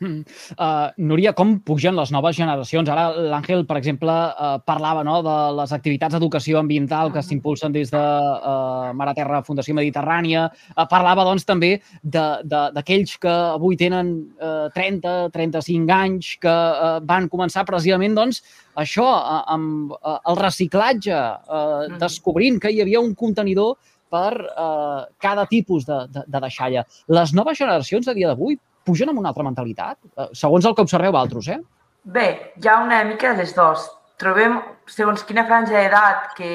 Mm. 0.00 0.24
Uh, 0.56 0.88
Núria, 0.96 1.34
com 1.36 1.58
pugen 1.60 1.92
les 1.98 2.08
noves 2.14 2.38
generacions? 2.38 2.88
Ara 2.88 3.10
l'Àngel, 3.12 3.66
per 3.68 3.76
exemple, 3.76 4.08
uh, 4.10 4.54
parlava 4.64 5.02
no, 5.04 5.18
de 5.24 5.34
les 5.58 5.74
activitats 5.76 6.16
d'educació 6.16 6.56
ambiental 6.62 7.12
que 7.12 7.20
s'impulsen 7.24 7.74
des 7.74 7.92
de 7.92 8.00
uh, 8.00 8.94
Mare 8.96 9.12
Terra 9.18 9.42
Fundació 9.44 9.76
Mediterrània. 9.76 10.46
Uh, 10.72 10.86
parlava, 10.88 11.26
doncs, 11.28 11.44
també 11.44 11.74
d'aquells 12.00 13.18
que 13.20 13.34
avui 13.58 13.76
tenen 13.80 14.14
uh, 14.40 14.72
30, 14.72 15.28
35 15.36 15.94
anys, 15.98 16.32
que 16.40 16.56
uh, 16.56 16.96
van 17.04 17.28
començar 17.28 17.66
precisament, 17.68 18.16
doncs, 18.16 18.40
això, 18.80 19.04
uh, 19.04 19.44
amb 19.52 19.92
uh, 20.00 20.16
el 20.32 20.40
reciclatge, 20.40 21.20
uh, 21.20 21.92
descobrint 22.00 22.56
que 22.62 22.72
hi 22.72 22.80
havia 22.80 23.04
un 23.04 23.12
contenidor 23.12 23.76
per 24.10 24.32
uh, 24.32 25.04
cada 25.20 25.44
tipus 25.46 25.84
de, 25.86 26.06
de, 26.10 26.24
de 26.26 26.42
deixalla. 26.48 26.88
Les 27.12 27.36
noves 27.36 27.60
generacions 27.60 28.08
a 28.08 28.16
dia 28.16 28.32
d'avui 28.32 28.56
pugen 28.84 29.12
amb 29.12 29.20
una 29.22 29.32
altra 29.32 29.46
mentalitat? 29.46 29.98
Eh, 30.16 30.28
segons 30.42 30.66
el 30.66 30.76
que 30.76 30.86
observeu 30.86 31.16
altres, 31.16 31.48
eh? 31.48 31.60
Bé, 32.04 32.28
hi 32.56 32.68
ha 32.68 32.78
una 32.84 33.02
mica 33.04 33.32
de 33.32 33.44
les 33.44 33.54
dues. 33.56 33.88
Trobem, 34.20 34.60
segons 34.88 35.24
quina 35.24 35.46
franja 35.48 35.76
d'edat, 35.76 36.32
que 36.36 36.52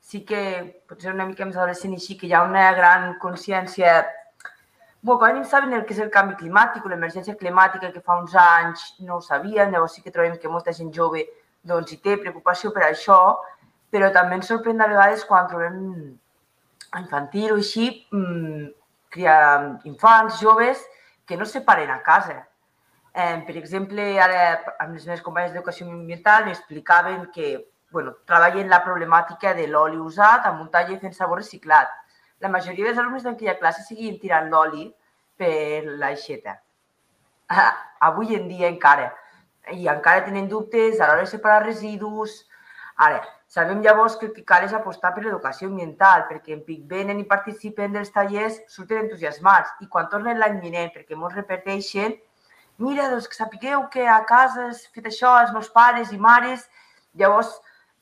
sí 0.00 0.24
que 0.26 0.40
potser 0.88 1.12
una 1.12 1.26
mica 1.28 1.46
més 1.46 1.56
adolescent 1.56 1.94
i 1.94 2.00
sí 2.00 2.16
que 2.18 2.26
hi 2.28 2.34
ha 2.34 2.42
una 2.44 2.70
gran 2.76 3.14
consciència 3.22 4.00
Bé, 5.00 5.14
quan 5.16 5.38
ells 5.38 5.48
saben 5.48 5.72
el 5.72 5.86
que 5.88 5.94
és 5.94 6.00
el 6.04 6.10
canvi 6.12 6.34
climàtic 6.36 6.84
o 6.84 6.90
l'emergència 6.92 7.32
climàtica 7.40 7.88
que 7.92 8.02
fa 8.04 8.18
uns 8.20 8.34
anys 8.36 8.82
no 9.06 9.16
ho 9.16 9.22
sabien, 9.24 9.70
llavors 9.72 9.94
sí 9.96 10.02
que 10.04 10.12
trobem 10.12 10.34
que 10.42 10.50
molta 10.52 10.74
gent 10.76 10.90
jove 10.92 11.22
doncs, 11.64 11.94
hi 11.94 11.96
té 12.04 12.18
preocupació 12.20 12.72
per 12.74 12.84
això, 12.84 13.16
però 13.88 14.10
també 14.12 14.36
ens 14.36 14.50
sorprèn 14.52 14.80
a 14.84 14.88
vegades 14.90 15.24
quan 15.24 15.48
trobem 15.48 15.78
infantil 17.00 17.54
o 17.54 17.56
així, 17.62 17.88
mmm, 18.12 18.68
criar 19.16 19.40
infants, 19.88 20.36
joves, 20.42 20.84
que 21.30 21.36
no 21.38 21.46
se 21.46 21.60
paren 21.62 21.90
a 21.94 22.02
casa. 22.02 22.48
Eh, 23.14 23.42
per 23.46 23.56
exemple, 23.56 24.04
ara 24.18 24.40
amb 24.82 24.96
les 24.96 25.06
meves 25.06 25.22
companyes 25.22 25.52
d'educació 25.54 25.86
ambiental 25.86 26.48
m'explicaven 26.48 27.28
que 27.34 27.52
bueno, 27.90 28.16
treballen 28.26 28.70
la 28.70 28.80
problemàtica 28.82 29.52
de 29.54 29.68
l'oli 29.70 29.98
usat 29.98 30.46
amb 30.46 30.64
un 30.64 30.70
taller 30.74 30.98
fent 30.98 31.14
sabor 31.14 31.38
reciclat. 31.42 31.90
La 32.42 32.50
majoria 32.50 32.88
dels 32.88 32.98
alumnes 32.98 33.26
d'aquella 33.26 33.58
classe 33.62 33.86
seguien 33.86 34.18
tirant 34.18 34.50
l'oli 34.50 34.88
per 35.38 35.86
l'aixeta. 36.02 36.56
Ah, 37.50 37.72
avui 38.10 38.34
en 38.34 38.46
dia 38.50 38.70
encara. 38.74 39.10
I 39.70 39.86
encara 39.94 40.24
tenen 40.26 40.48
dubtes 40.50 40.98
a 41.00 41.06
l'hora 41.06 41.26
de 41.26 41.30
separar 41.30 41.64
residus. 41.66 42.40
Ara, 42.96 43.22
sabem 43.50 43.80
llavors 43.82 44.14
que 44.16 44.28
el 44.28 44.32
que 44.34 44.44
cal 44.46 44.62
és 44.62 44.74
apostar 44.76 45.10
per 45.14 45.24
l'educació 45.24 45.68
ambiental, 45.68 46.26
perquè 46.28 46.54
en 46.54 46.60
pic 46.66 46.84
venen 46.90 47.18
i 47.18 47.26
participen 47.32 47.96
dels 47.96 48.12
tallers, 48.14 48.60
surten 48.70 49.02
entusiasmats. 49.04 49.72
I 49.82 49.88
quan 49.90 50.06
tornen 50.12 50.38
l'any 50.38 50.60
vinent, 50.62 50.92
perquè 50.94 51.18
molts 51.18 51.34
repeteixen, 51.40 52.14
mira, 52.78 53.08
doncs 53.10 53.26
que 53.26 53.38
sapigueu 53.38 53.88
que 53.90 54.06
a 54.06 54.20
casa 54.28 54.68
has 54.68 54.84
fet 54.94 55.10
això, 55.10 55.34
els 55.42 55.50
meus 55.56 55.72
pares 55.74 56.14
i 56.14 56.20
mares, 56.28 56.68
llavors 57.18 57.50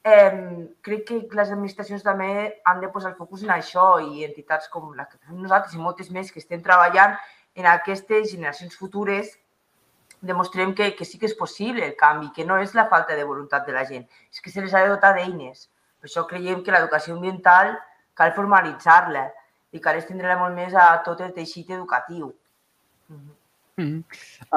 eh, 0.04 0.68
crec 0.84 1.08
que 1.08 1.40
les 1.40 1.50
administracions 1.56 2.04
també 2.04 2.30
han 2.68 2.84
de 2.84 2.92
posar 2.92 3.14
el 3.14 3.18
focus 3.18 3.48
en 3.48 3.56
això 3.56 3.88
i 4.04 4.28
entitats 4.28 4.68
com 4.68 4.92
la 5.00 5.08
que 5.08 5.16
fem 5.16 5.40
nosaltres 5.40 5.74
i 5.74 5.82
moltes 5.82 6.12
més 6.12 6.30
que 6.32 6.44
estem 6.44 6.60
treballant 6.62 7.16
en 7.56 7.72
aquestes 7.72 8.34
generacions 8.34 8.76
futures 8.76 9.32
demostrem 10.20 10.74
que, 10.74 10.94
que 10.96 11.04
sí 11.04 11.18
que 11.18 11.28
és 11.30 11.36
possible 11.38 11.84
el 11.86 11.96
canvi, 11.96 12.30
que 12.34 12.46
no 12.46 12.58
és 12.58 12.74
la 12.74 12.88
falta 12.92 13.16
de 13.16 13.24
voluntat 13.24 13.66
de 13.66 13.74
la 13.76 13.84
gent, 13.88 14.06
és 14.32 14.40
que 14.40 14.50
se 14.50 14.62
les 14.64 14.74
ha 14.74 14.84
de 14.84 14.92
dotar 14.94 15.14
d'eines. 15.16 15.68
Per 15.98 16.10
això 16.10 16.26
creiem 16.30 16.62
que 16.64 16.74
l'educació 16.74 17.16
ambiental 17.16 17.74
cal 18.18 18.34
formalitzar-la 18.36 19.28
i 19.72 19.82
cal 19.84 19.98
estendre-la 19.98 20.38
molt 20.40 20.56
més 20.56 20.74
a 20.74 20.90
tot 21.06 21.20
el 21.24 21.34
teixit 21.36 21.70
educatiu. 21.70 22.32
Mm 23.08 23.16
-hmm. 23.16 23.38
Mm. 23.78 24.02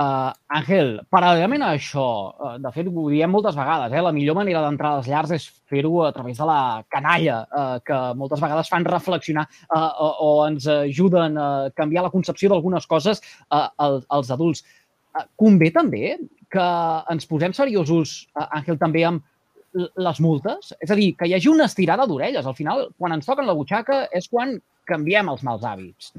Uh, 0.01 0.31
Àngel, 0.57 0.95
paral·lelament 1.13 1.61
a 1.61 1.75
això, 1.75 2.05
uh, 2.33 2.55
de 2.61 2.71
fet 2.73 2.87
ho 2.89 3.03
diem 3.11 3.29
moltes 3.29 3.53
vegades, 3.53 3.93
eh, 3.93 4.01
la 4.01 4.13
millor 4.15 4.39
manera 4.39 4.63
d'entrar 4.63 4.95
a 4.95 4.97
les 4.97 5.09
llars 5.11 5.33
és 5.37 5.45
fer-ho 5.69 6.01
a 6.07 6.11
través 6.15 6.39
de 6.41 6.47
la 6.49 6.81
canalla, 6.89 7.37
uh, 7.45 7.77
que 7.85 7.99
moltes 8.17 8.41
vegades 8.41 8.71
fan 8.73 8.87
reflexionar 8.87 9.45
uh, 9.69 9.91
o, 10.07 10.09
o 10.25 10.31
ens 10.47 10.65
ajuden 10.73 11.37
a 11.37 11.49
canviar 11.77 12.07
la 12.07 12.13
concepció 12.13 12.49
d'algunes 12.49 12.89
coses 12.89 13.21
uh, 13.51 13.67
als, 13.77 14.07
als 14.09 14.33
adults. 14.33 14.65
Uh, 15.11 15.25
convé 15.39 15.71
també 15.75 16.15
que 16.51 16.67
ens 17.11 17.27
posem 17.27 17.55
seriosos, 17.55 18.27
uh, 18.35 18.47
Àngel, 18.59 18.79
també 18.79 19.05
amb 19.07 19.27
les 19.73 20.19
multes? 20.19 20.73
És 20.83 20.91
a 20.91 20.97
dir, 20.99 21.13
que 21.15 21.29
hi 21.29 21.37
hagi 21.37 21.47
una 21.51 21.69
estirada 21.71 22.07
d'orelles. 22.07 22.45
Al 22.45 22.57
final, 22.57 22.89
quan 22.99 23.15
ens 23.15 23.27
toquen 23.27 23.47
la 23.47 23.55
butxaca 23.55 24.03
és 24.11 24.27
quan 24.31 24.57
canviem 24.87 25.31
els 25.31 25.43
mals 25.47 25.63
hàbits 25.63 26.11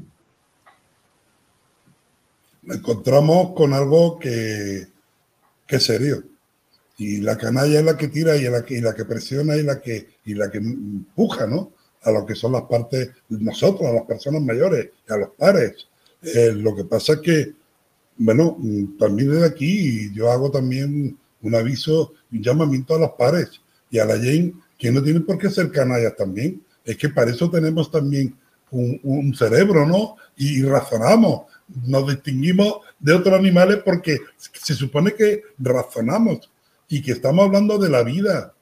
encontramos 2.68 3.52
con 3.54 3.75
algo 3.75 4.18
que, 4.18 4.87
que 5.66 5.76
es 5.76 5.82
serio. 5.82 6.25
Y 6.99 7.20
la 7.20 7.37
canalla 7.37 7.78
es 7.78 7.84
la 7.84 7.96
que 7.96 8.08
tira 8.08 8.37
y 8.37 8.42
la 8.42 8.64
que, 8.64 8.78
y 8.78 8.80
la 8.80 8.94
que 8.94 9.04
presiona 9.04 9.56
y 9.56 9.62
la 9.62 9.80
que, 9.80 10.08
y 10.25 10.34
la 10.34 10.50
que 10.50 10.58
empuja, 10.58 11.46
¿no? 11.46 11.72
A 12.02 12.11
lo 12.11 12.26
que 12.26 12.34
son 12.34 12.52
las 12.52 12.62
partes, 12.62 13.11
nosotros, 13.28 13.88
a 13.88 13.92
las 13.92 14.04
personas 14.04 14.42
mayores, 14.42 14.90
a 15.08 15.16
los 15.16 15.30
pares. 15.30 15.88
Eh, 16.22 16.52
lo 16.54 16.75
que 16.75 16.84
pasa 16.84 17.14
es 17.14 17.20
que, 17.20 17.52
bueno, 18.25 18.59
también 18.99 19.31
desde 19.31 19.47
aquí 19.47 20.12
yo 20.14 20.31
hago 20.31 20.50
también 20.50 21.17
un 21.41 21.55
aviso, 21.55 22.12
un 22.31 22.43
llamamiento 22.43 22.95
a 22.95 23.00
los 23.00 23.11
pares 23.12 23.61
y 23.91 23.99
a 23.99 24.05
la 24.05 24.14
Jane, 24.14 24.55
que 24.79 24.91
no 24.91 25.02
tienen 25.02 25.25
por 25.25 25.38
qué 25.38 25.50
ser 25.50 25.71
canallas 25.71 26.17
también. 26.17 26.62
Es 26.85 26.97
que 26.97 27.09
para 27.09 27.31
eso 27.31 27.50
tenemos 27.50 27.91
también 27.91 28.35
un, 28.71 29.35
cerebro, 29.35 29.87
¿no? 29.87 30.17
Y, 30.37 30.61
y 30.61 30.62
razonamos 30.62 31.43
nos 31.87 32.09
distinguimos 32.09 32.79
de 32.99 33.12
otros 33.12 33.38
animales 33.38 33.79
porque 33.85 34.19
se 34.41 34.75
supone 34.75 35.14
que 35.14 35.43
razonamos 35.59 36.50
y 36.88 37.02
que 37.02 37.12
estamos 37.12 37.47
hablando 37.47 37.79
de 37.79 37.88
la 37.88 38.02
vida. 38.02 38.55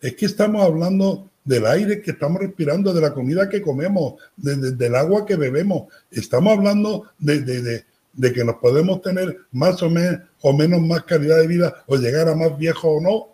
Es 0.00 0.14
que 0.14 0.26
estamos 0.26 0.62
hablando 0.62 1.30
del 1.44 1.66
aire 1.66 2.02
que 2.02 2.10
estamos 2.10 2.40
respirando, 2.40 2.92
de 2.92 3.00
la 3.00 3.14
comida 3.14 3.48
que 3.48 3.62
comemos, 3.62 4.14
del 4.36 4.94
agua 4.94 5.24
que 5.24 5.36
bebemos. 5.36 5.84
Estamos 6.10 6.56
hablando 6.56 7.04
de, 7.18 7.84
que 8.32 8.44
nos 8.44 8.56
podemos 8.56 9.02
tener 9.02 9.36
más 9.52 9.82
o, 9.82 9.90
menos, 9.90 10.20
o 10.40 10.52
menos 10.52 10.80
más 10.80 11.04
calidad 11.04 11.38
de 11.38 11.46
vida 11.46 11.84
o 11.86 11.96
llegar 11.96 12.28
a 12.28 12.34
más 12.34 12.56
viejos 12.56 12.84
o 12.84 13.00
no. 13.00 13.26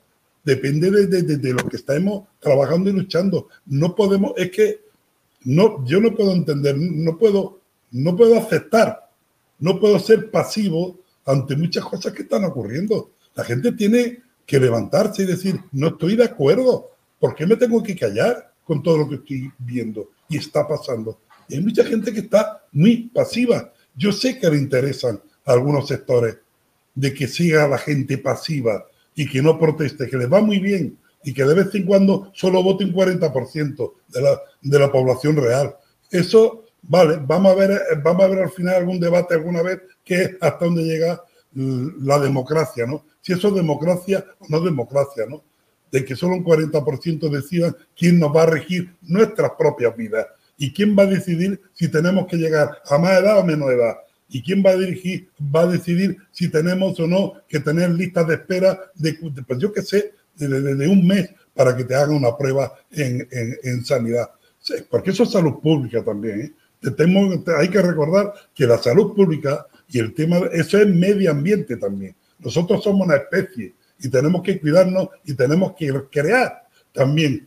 Depende 0.44 0.90
de, 0.90 1.52
lo 1.52 1.68
que 1.68 1.76
estemos 1.76 2.24
trabajando 2.40 2.90
y 2.90 2.92
luchando. 2.92 3.48
No 3.66 3.94
podemos, 3.94 4.32
es 4.36 4.50
que 4.50 4.80
no, 5.44 5.84
yo 5.84 6.00
no 6.00 6.14
puedo 6.14 6.32
entender, 6.32 6.76
no 6.76 7.16
puedo 7.16 7.62
no 7.92 8.16
puedo 8.16 8.36
aceptar, 8.38 9.10
no 9.60 9.78
puedo 9.78 9.98
ser 9.98 10.30
pasivo 10.30 10.98
ante 11.24 11.54
muchas 11.54 11.84
cosas 11.84 12.12
que 12.12 12.22
están 12.22 12.44
ocurriendo. 12.44 13.12
La 13.34 13.44
gente 13.44 13.72
tiene 13.72 14.22
que 14.46 14.58
levantarse 14.58 15.22
y 15.22 15.26
decir, 15.26 15.60
no 15.72 15.88
estoy 15.88 16.16
de 16.16 16.24
acuerdo, 16.24 16.90
¿por 17.20 17.34
qué 17.34 17.46
me 17.46 17.56
tengo 17.56 17.82
que 17.82 17.96
callar 17.96 18.52
con 18.64 18.82
todo 18.82 18.98
lo 18.98 19.08
que 19.08 19.16
estoy 19.16 19.52
viendo 19.58 20.10
y 20.28 20.38
está 20.38 20.66
pasando? 20.66 21.20
Y 21.48 21.56
hay 21.56 21.60
mucha 21.60 21.84
gente 21.84 22.12
que 22.12 22.20
está 22.20 22.64
muy 22.72 23.10
pasiva. 23.12 23.72
Yo 23.94 24.12
sé 24.12 24.38
que 24.38 24.50
le 24.50 24.58
interesan 24.58 25.20
a 25.44 25.52
algunos 25.52 25.88
sectores 25.88 26.36
de 26.94 27.12
que 27.14 27.26
siga 27.26 27.68
la 27.68 27.78
gente 27.78 28.18
pasiva 28.18 28.86
y 29.14 29.28
que 29.28 29.42
no 29.42 29.58
proteste, 29.58 30.08
que 30.08 30.16
les 30.16 30.32
va 30.32 30.40
muy 30.40 30.58
bien 30.58 30.98
y 31.24 31.32
que 31.32 31.44
de 31.44 31.54
vez 31.54 31.74
en 31.74 31.84
cuando 31.84 32.30
solo 32.34 32.62
vote 32.62 32.84
un 32.84 32.92
40% 32.92 33.92
de 34.08 34.20
la, 34.20 34.40
de 34.60 34.78
la 34.78 34.90
población 34.90 35.36
real. 35.36 35.76
Eso 36.10 36.62
Vale, 36.82 37.20
vamos 37.24 37.52
a 37.52 37.54
ver, 37.54 37.80
vamos 38.02 38.24
a 38.24 38.28
ver 38.28 38.38
al 38.40 38.50
final 38.50 38.74
algún 38.74 38.98
debate 38.98 39.34
alguna 39.34 39.62
vez 39.62 39.80
que 40.04 40.22
es 40.22 40.30
hasta 40.40 40.64
dónde 40.64 40.82
llega 40.82 41.22
la 41.54 42.18
democracia, 42.18 42.86
¿no? 42.86 43.04
Si 43.20 43.32
eso 43.32 43.48
es 43.48 43.54
democracia 43.54 44.24
o 44.40 44.46
no 44.48 44.60
democracia, 44.60 45.26
¿no? 45.28 45.44
De 45.92 46.04
que 46.04 46.16
solo 46.16 46.34
un 46.34 46.44
40% 46.44 47.28
decidan 47.30 47.76
quién 47.96 48.18
nos 48.18 48.34
va 48.34 48.42
a 48.42 48.46
regir 48.46 48.96
nuestras 49.02 49.52
propias 49.56 49.96
vidas 49.96 50.26
y 50.56 50.72
quién 50.72 50.96
va 50.96 51.04
a 51.04 51.06
decidir 51.06 51.60
si 51.72 51.88
tenemos 51.88 52.26
que 52.26 52.36
llegar 52.36 52.78
a 52.88 52.98
más 52.98 53.20
edad 53.20 53.38
o 53.38 53.44
menos 53.44 53.70
edad 53.70 53.96
y 54.28 54.42
quién 54.42 54.62
va 54.64 54.70
a 54.70 54.76
dirigir, 54.76 55.28
va 55.54 55.62
a 55.62 55.66
decidir 55.66 56.16
si 56.30 56.48
tenemos 56.48 56.98
o 57.00 57.06
no 57.06 57.34
que 57.48 57.60
tener 57.60 57.90
listas 57.90 58.26
de 58.26 58.34
espera 58.34 58.80
de, 58.94 59.14
pues 59.46 59.58
yo 59.58 59.72
qué 59.72 59.82
sé, 59.82 60.12
de, 60.36 60.88
un 60.88 61.06
mes 61.06 61.30
para 61.54 61.76
que 61.76 61.84
te 61.84 61.94
hagan 61.94 62.16
una 62.16 62.36
prueba 62.36 62.72
en, 62.90 63.28
en, 63.30 63.58
en 63.62 63.84
sanidad. 63.84 64.30
Porque 64.90 65.10
eso 65.10 65.24
es 65.24 65.32
salud 65.32 65.60
pública 65.60 66.02
también, 66.02 66.40
¿eh? 66.40 66.52
hay 67.58 67.68
que 67.68 67.82
recordar 67.82 68.32
que 68.54 68.66
la 68.66 68.78
salud 68.78 69.14
pública 69.14 69.66
y 69.88 69.98
el 69.98 70.14
tema, 70.14 70.38
eso 70.52 70.78
es 70.78 70.88
medio 70.88 71.30
ambiente 71.30 71.76
también. 71.76 72.14
Nosotros 72.38 72.82
somos 72.82 73.06
una 73.06 73.16
especie 73.16 73.74
y 74.00 74.08
tenemos 74.08 74.42
que 74.42 74.58
cuidarnos 74.58 75.08
y 75.24 75.34
tenemos 75.34 75.74
que 75.76 75.92
crear 76.10 76.62
también 76.92 77.46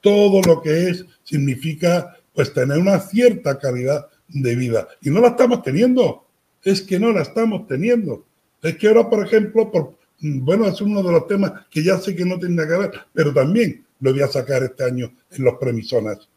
todo 0.00 0.40
lo 0.42 0.62
que 0.62 0.90
es, 0.90 1.04
significa 1.24 2.16
pues 2.38 2.54
tener 2.54 2.78
una 2.78 3.00
cierta 3.00 3.58
calidad 3.58 4.06
de 4.28 4.54
vida. 4.54 4.86
Y 5.02 5.10
no 5.10 5.20
la 5.20 5.30
estamos 5.30 5.60
teniendo, 5.60 6.24
es 6.62 6.82
que 6.82 6.96
no 6.96 7.10
la 7.10 7.22
estamos 7.22 7.66
teniendo. 7.66 8.24
Es 8.62 8.76
que 8.76 8.86
ahora, 8.86 9.10
por 9.10 9.26
ejemplo, 9.26 9.68
por, 9.72 9.94
bueno, 10.20 10.68
es 10.68 10.80
uno 10.80 11.02
de 11.02 11.10
los 11.10 11.26
temas 11.26 11.66
que 11.68 11.82
ya 11.82 11.98
sé 11.98 12.14
que 12.14 12.24
no 12.24 12.38
tiene 12.38 12.64
que 12.64 12.78
ver, 12.78 12.92
pero 13.12 13.34
también 13.34 13.84
lo 13.98 14.12
voy 14.12 14.22
a 14.22 14.28
sacar 14.28 14.62
este 14.62 14.84
año 14.84 15.12
en 15.32 15.42
los 15.42 15.56
premisonas 15.56 16.28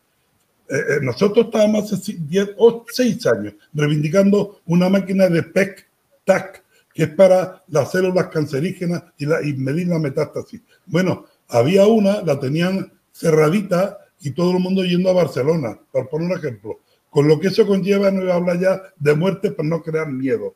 eh, 0.67 0.75
eh, 0.75 0.99
nosotros 1.03 1.45
estábamos 1.45 1.93
hace 1.93 2.15
10 2.17 2.55
o 2.57 2.83
6 2.89 3.27
años 3.27 3.53
reivindicando 3.71 4.61
una 4.65 4.89
máquina 4.89 5.29
de 5.29 5.43
PEC-TAC, 5.43 6.63
que 6.95 7.03
es 7.03 7.09
para 7.09 7.61
las 7.67 7.91
células 7.91 8.29
cancerígenas 8.29 9.03
y, 9.19 9.27
la, 9.27 9.43
y 9.43 9.53
medir 9.53 9.87
la 9.89 9.99
metástasis. 9.99 10.61
Bueno, 10.87 11.27
había 11.47 11.85
una, 11.85 12.23
la 12.23 12.39
tenían 12.39 12.91
cerradita 13.13 13.99
y 14.21 14.31
todo 14.31 14.51
el 14.51 14.59
mundo 14.59 14.83
yendo 14.83 15.09
a 15.09 15.13
Barcelona, 15.13 15.79
por 15.91 16.09
poner 16.09 16.31
un 16.31 16.37
ejemplo. 16.37 16.79
Con 17.09 17.27
lo 17.27 17.39
que 17.39 17.47
eso 17.47 17.67
conlleva, 17.67 18.09
no 18.11 18.31
habla 18.31 18.55
ya 18.55 18.81
de 18.97 19.15
muerte 19.15 19.51
para 19.51 19.67
no 19.67 19.81
crear 19.81 20.09
miedo. 20.09 20.55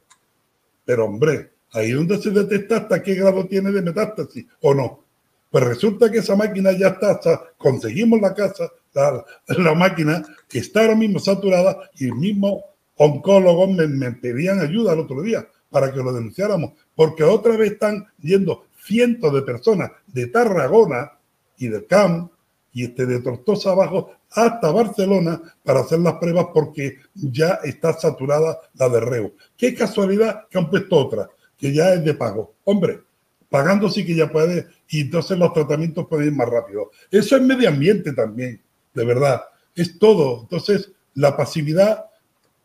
Pero 0.85 1.05
hombre, 1.05 1.51
ahí 1.73 1.91
donde 1.91 2.21
se 2.21 2.29
detecta 2.29 2.77
hasta 2.77 3.03
qué 3.03 3.15
grado 3.15 3.45
tiene 3.45 3.71
de 3.71 3.81
metástasis 3.81 4.45
o 4.61 4.73
no. 4.73 5.03
Pues 5.51 5.63
resulta 5.63 6.11
que 6.11 6.19
esa 6.19 6.35
máquina 6.35 6.71
ya 6.71 6.89
está, 6.89 7.19
conseguimos 7.57 8.21
la 8.21 8.33
casa, 8.33 8.71
la, 8.93 9.73
máquina 9.73 10.23
que 10.47 10.59
está 10.59 10.81
ahora 10.81 10.95
mismo 10.95 11.19
saturada 11.19 11.89
y 11.97 12.05
el 12.05 12.15
mismo 12.15 12.63
oncólogo 12.97 13.67
me, 13.67 13.87
me 13.87 14.11
pedían 14.13 14.59
ayuda 14.59 14.93
el 14.93 14.99
otro 14.99 15.21
día 15.21 15.47
para 15.69 15.91
que 15.93 15.99
lo 15.99 16.13
denunciáramos, 16.13 16.73
porque 16.95 17.23
otra 17.23 17.57
vez 17.57 17.73
están 17.73 18.05
yendo 18.21 18.65
cientos 18.85 19.33
de 19.33 19.41
personas 19.41 19.91
de 20.07 20.27
Tarragona 20.27 21.13
y 21.57 21.67
del 21.67 21.85
CAM 21.85 22.29
y 22.75 22.83
este 22.83 23.07
de 23.07 23.21
Tortosa 23.21 23.71
abajo 23.71 24.11
hasta 24.29 24.71
Barcelona 24.71 25.41
para 25.63 25.79
hacer 25.79 25.99
las 25.99 26.15
pruebas 26.15 26.47
porque 26.53 26.99
ya 27.15 27.59
está 27.63 27.93
saturada 27.93 28.59
la 28.75 28.89
de 28.89 28.99
Reu. 28.99 29.33
Qué 29.57 29.73
casualidad 29.73 30.47
que 30.47 30.59
han 30.59 30.69
puesto 30.69 30.95
otra, 30.95 31.27
que 31.57 31.73
ya 31.73 31.95
es 31.95 32.05
de 32.05 32.13
pago. 32.13 32.53
Hombre, 32.65 33.01
pagando 33.49 33.89
sí 33.89 34.05
que 34.05 34.13
ya 34.13 34.31
puede 34.31 34.67
y 34.89 35.01
entonces 35.01 35.39
los 35.39 35.53
tratamientos 35.53 36.05
pueden 36.07 36.27
ir 36.27 36.33
más 36.33 36.49
rápido. 36.49 36.91
Eso 37.09 37.35
es 37.35 37.41
medio 37.41 37.69
ambiente 37.69 38.13
también 38.13 38.61
de 38.95 39.05
verdad. 39.05 39.43
Es 39.75 39.99
todo. 39.99 40.41
Entonces, 40.41 40.91
la 41.13 41.37
pasividad 41.37 42.05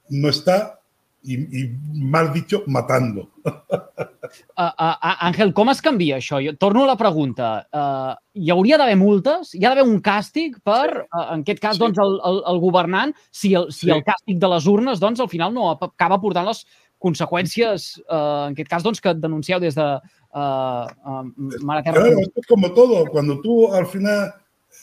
no 0.09 0.31
está 0.31 0.80
i, 1.23 1.35
i 1.35 1.63
mal 1.95 2.33
dicho, 2.33 2.65
matando. 2.67 3.31
Uh, 4.31 4.71
uh, 4.79 5.15
Àngel, 5.27 5.51
com 5.57 5.73
es 5.73 5.81
canvia 5.83 6.21
això? 6.21 6.39
Jo 6.45 6.53
torno 6.61 6.85
a 6.85 6.91
la 6.93 6.97
pregunta. 6.99 7.49
Uh, 7.75 8.13
hi 8.39 8.53
hauria 8.55 8.77
d'haver 8.79 8.95
multes? 9.01 9.49
Hi 9.57 9.65
ha 9.65 9.73
d'haver 9.73 9.87
un 9.89 9.99
càstig 10.05 10.61
per, 10.63 11.07
uh, 11.09 11.25
en 11.35 11.43
aquest 11.43 11.59
cas, 11.63 11.75
sí. 11.75 11.83
doncs, 11.83 11.99
el, 11.99 12.15
el, 12.29 12.39
el 12.53 12.61
governant, 12.63 13.15
si, 13.35 13.55
el, 13.59 13.67
si 13.75 13.89
sí. 13.89 13.93
el 13.95 14.05
càstig 14.07 14.39
de 14.39 14.53
les 14.53 14.69
urnes, 14.71 15.03
doncs, 15.03 15.23
al 15.25 15.31
final 15.33 15.51
no 15.57 15.73
acaba 15.73 16.21
portant 16.23 16.47
les 16.47 16.63
conseqüències, 17.03 17.89
uh, 18.05 18.21
en 18.53 18.55
aquest 18.55 18.71
cas, 18.71 18.87
doncs, 18.87 19.03
que 19.03 19.17
denuncieu 19.19 19.59
des 19.65 19.75
de 19.75 19.89
uh, 19.99 20.87
uh, 20.87 21.25
Mare 21.67 21.83
Terra. 21.83 22.05
Claro, 22.05 22.31
es 22.31 22.47
como 22.47 22.71
todo. 22.77 23.07
Cuando 23.11 23.41
tú 23.41 23.73
al 23.73 23.87
final 23.87 24.31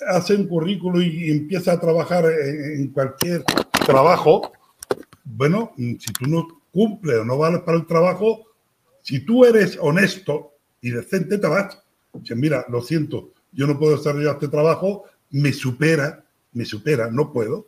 haces 0.10 0.40
un 0.40 0.48
currículo 0.48 1.02
y 1.02 1.32
empiezas 1.32 1.78
a 1.78 1.80
trabajar 1.80 2.26
en, 2.26 2.82
en 2.82 2.88
cualquier 2.92 3.46
trabajo, 3.86 4.52
bueno, 5.36 5.74
si 5.78 6.14
tú 6.14 6.26
no 6.28 6.48
cumples 6.72 7.18
o 7.18 7.26
no 7.26 7.38
vales 7.38 7.62
para 7.62 7.78
el 7.78 7.86
trabajo, 7.86 8.46
si 9.02 9.20
tú 9.20 9.46
eres 9.46 9.78
honesto 9.82 10.54
y 10.82 10.92
decente, 10.92 11.38
te 11.38 11.48
vas. 11.48 11.82
Dices, 12.14 12.38
mira, 12.38 12.66
lo 12.70 12.82
siento, 12.82 13.34
yo 13.52 13.68
no 13.68 13.78
puedo 13.78 13.98
desarrollar 13.98 14.36
este 14.36 14.48
trabajo, 14.48 15.04
me 15.32 15.52
supera, 15.52 16.26
me 16.54 16.66
supera, 16.66 17.10
no 17.12 17.32
puedo. 17.32 17.68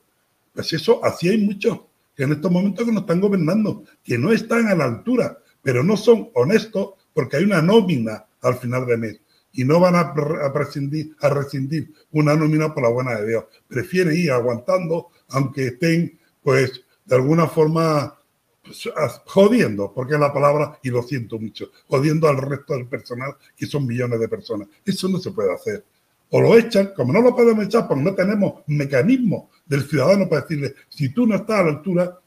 Pues 0.54 0.74
eso, 0.74 1.04
así 1.04 1.30
hay 1.30 1.38
muchos 1.38 1.80
que 2.16 2.24
en 2.24 2.34
estos 2.34 2.52
momentos 2.52 2.86
que 2.86 2.92
nos 2.92 3.02
están 3.02 3.22
gobernando, 3.22 3.84
que 4.04 4.18
no 4.18 4.32
están 4.32 4.68
a 4.68 4.76
la 4.76 4.86
altura, 4.86 5.40
pero 5.62 5.84
no 5.84 5.98
son 5.98 6.30
honestos 6.34 6.94
porque 7.14 7.38
hay 7.38 7.44
una 7.44 7.62
nómina 7.62 8.26
al 8.42 8.56
final 8.56 8.86
de 8.86 8.98
mes 8.98 9.22
y 9.52 9.64
no 9.64 9.80
van 9.80 9.96
a, 9.96 10.00
a, 10.02 10.54
prescindir, 10.54 11.16
a 11.20 11.30
rescindir 11.30 11.92
una 12.12 12.36
nómina 12.36 12.74
por 12.74 12.84
la 12.84 12.90
buena 12.90 13.20
de 13.20 13.28
Dios. 13.28 13.46
Prefieren 13.68 14.16
ir 14.16 14.32
aguantando, 14.32 15.10
aunque 15.30 15.68
estén, 15.68 16.20
pues, 16.44 16.84
de 17.10 17.16
alguna 17.16 17.48
forma 17.48 18.16
pues, 18.64 18.88
jodiendo, 19.26 19.92
porque 19.92 20.14
es 20.14 20.20
la 20.20 20.32
palabra, 20.32 20.80
y 20.84 20.90
lo 20.90 21.02
siento 21.02 21.40
mucho, 21.40 21.72
jodiendo 21.88 22.28
al 22.28 22.38
resto 22.38 22.76
del 22.76 22.88
personal, 22.88 23.36
que 23.58 23.66
son 23.66 23.88
millones 23.88 24.20
de 24.20 24.30
personas. 24.30 24.68
Eso 24.86 25.10
no 25.10 25.18
se 25.18 25.32
puede 25.32 25.52
hacer. 25.52 25.84
O 26.30 26.40
lo 26.40 26.56
echan, 26.56 26.92
como 26.96 27.12
no 27.12 27.22
lo 27.22 27.36
podemos 27.36 27.66
echar 27.66 27.88
porque 27.88 28.04
no 28.04 28.14
tenemos 28.14 28.62
mecanismo 28.68 29.50
del 29.66 29.90
ciudadano 29.90 30.30
para 30.30 30.44
decirle, 30.44 30.76
si 30.88 31.10
tú 31.10 31.26
no 31.26 31.36
estás 31.36 31.60
a 31.60 31.64
la 31.64 31.70
altura, 31.70 32.20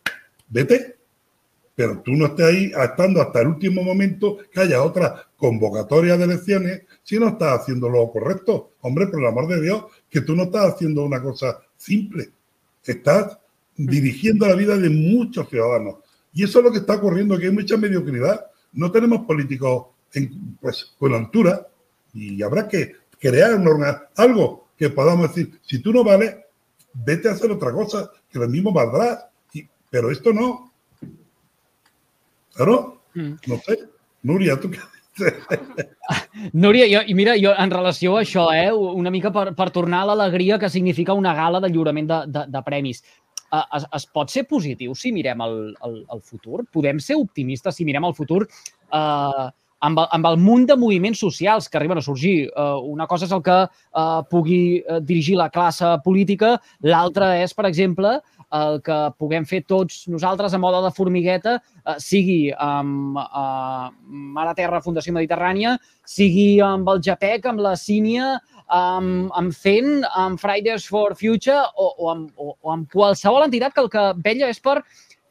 vete. 0.49 0.97
Pero 1.77 2.01
tú 2.03 2.11
no 2.13 2.27
estés 2.27 2.47
ahí 2.47 2.73
estando 2.77 3.23
hasta 3.23 3.41
el 3.41 3.47
último 3.47 3.83
momento 3.83 4.39
que 4.53 4.61
haya 4.61 4.83
otra 4.83 5.27
convocatoria 5.37 6.17
de 6.17 6.25
elecciones 6.25 6.83
si 7.03 7.19
no 7.19 7.29
estás 7.29 7.61
haciendo 7.61 7.89
lo 7.89 8.11
correcto. 8.11 8.73
Hombre, 8.81 9.07
por 9.07 9.21
el 9.21 9.27
amor 9.27 9.47
de 9.47 9.63
Dios, 9.63 9.85
que 10.11 10.21
tú 10.21 10.35
no 10.35 10.45
estás 10.45 10.75
haciendo 10.75 11.05
una 11.05 11.23
cosa 11.23 11.61
simple. 11.77 12.31
Estás 12.85 13.39
dirigiendo 13.77 14.47
la 14.47 14.55
vida 14.55 14.77
de 14.77 14.91
muchos 14.91 15.49
ciudadanos. 15.49 15.97
Y 16.33 16.45
eso 16.45 16.59
es 16.59 16.65
lo 16.65 16.73
que 16.73 16.79
está 16.79 16.95
ocurriendo, 16.95 17.39
que 17.39 17.47
hay 17.47 17.53
mucha 17.53 17.77
mediocridad. 17.77 18.47
No 18.73 18.91
tenemos 18.91 19.27
políticos 19.27 19.87
en, 20.15 20.57
pues, 20.61 20.93
con 20.99 21.15
altura 21.15 21.67
y 22.15 22.43
habrá 22.43 22.69
que 22.69 22.97
crear 23.19 23.61
algo 24.17 24.69
que 24.77 24.91
podamos 24.91 25.29
decir, 25.29 25.59
si 25.63 25.81
tú 25.81 25.93
no 25.93 26.03
vales, 26.05 26.37
vete 26.93 27.29
a 27.29 27.33
hacer 27.33 27.51
otra 27.51 27.73
cosa, 27.73 28.11
que 28.31 28.39
lo 28.39 28.49
mismo 28.49 28.73
valdrá. 28.73 29.31
Y, 29.53 29.67
pero 29.91 30.11
esto 30.11 30.33
no. 30.33 30.73
Claro, 32.55 33.03
mm. 33.15 33.33
no 33.47 33.59
sé. 33.59 33.79
Núria, 34.23 34.59
tu 34.61 34.71
què 34.71 34.79
Núria, 36.57 36.87
jo, 36.89 37.03
i 37.05 37.15
mira, 37.15 37.35
jo 37.37 37.53
en 37.59 37.73
relació 37.73 38.15
a 38.17 38.23
això, 38.23 38.47
eh, 38.57 38.71
una 38.73 39.11
mica 39.13 39.33
per, 39.35 39.51
per 39.59 39.69
tornar 39.75 40.03
a 40.03 40.13
l'alegria 40.13 40.59
que 40.59 40.71
significa 40.73 41.13
una 41.13 41.35
gala 41.37 41.61
de 41.61 41.69
lliurament 41.69 42.09
de, 42.09 42.21
de, 42.33 42.45
de 42.55 42.63
premis 42.65 43.03
es, 43.53 43.87
es 43.99 44.07
pot 44.09 44.33
ser 44.33 44.47
positiu 44.51 44.95
si 44.99 45.13
mirem 45.13 45.43
el, 45.45 45.59
el, 45.87 45.99
el 46.13 46.23
futur? 46.25 46.63
Podem 46.73 47.01
ser 47.03 47.19
optimistes 47.21 47.77
si 47.77 47.87
mirem 47.89 48.07
el 48.09 48.17
futur 48.17 48.45
eh, 48.47 49.49
amb, 49.83 50.03
amb 50.03 50.29
el 50.31 50.39
munt 50.41 50.67
de 50.71 50.77
moviments 50.79 51.21
socials 51.23 51.69
que 51.69 51.79
arriben 51.79 51.99
a 51.99 52.05
sorgir. 52.05 52.51
Uh, 52.55 52.79
una 52.93 53.09
cosa 53.11 53.27
és 53.27 53.35
el 53.35 53.43
que 53.45 53.59
uh, 53.67 54.23
pugui 54.31 54.63
uh, 54.81 55.01
dirigir 55.03 55.37
la 55.41 55.51
classe 55.53 55.89
política, 56.07 56.55
l'altra 56.87 57.35
és, 57.43 57.55
per 57.55 57.67
exemple, 57.69 58.21
el 58.59 58.81
que 58.85 58.97
puguem 59.21 59.47
fer 59.49 59.63
tots 59.69 60.03
nosaltres 60.13 60.55
a 60.55 60.61
moda 60.61 60.83
de 60.85 60.93
formigueta, 60.95 61.59
uh, 61.87 61.97
sigui 62.03 62.53
amb 62.53 63.19
uh, 63.21 63.91
Mare 64.37 64.55
Terra 64.59 64.83
Fundació 64.85 65.15
Mediterrània, 65.17 65.77
sigui 66.09 66.61
amb 66.65 66.89
el 66.93 67.01
JAPEC, 67.05 67.49
amb 67.49 67.63
la 67.65 67.75
Sínia, 67.81 68.35
amb, 68.73 69.31
amb 69.39 69.55
FEN, 69.57 70.03
amb 70.17 70.41
Fridays 70.41 70.87
for 70.89 71.17
Future 71.19 71.61
o, 71.77 71.89
o, 71.97 72.11
amb, 72.13 72.31
o, 72.37 72.57
o 72.61 72.75
amb 72.75 72.89
qualsevol 72.93 73.47
entitat 73.47 73.75
que 73.75 73.85
el 73.85 73.91
que 73.93 74.07
vella 74.25 74.51
és 74.53 74.61
per 74.63 74.81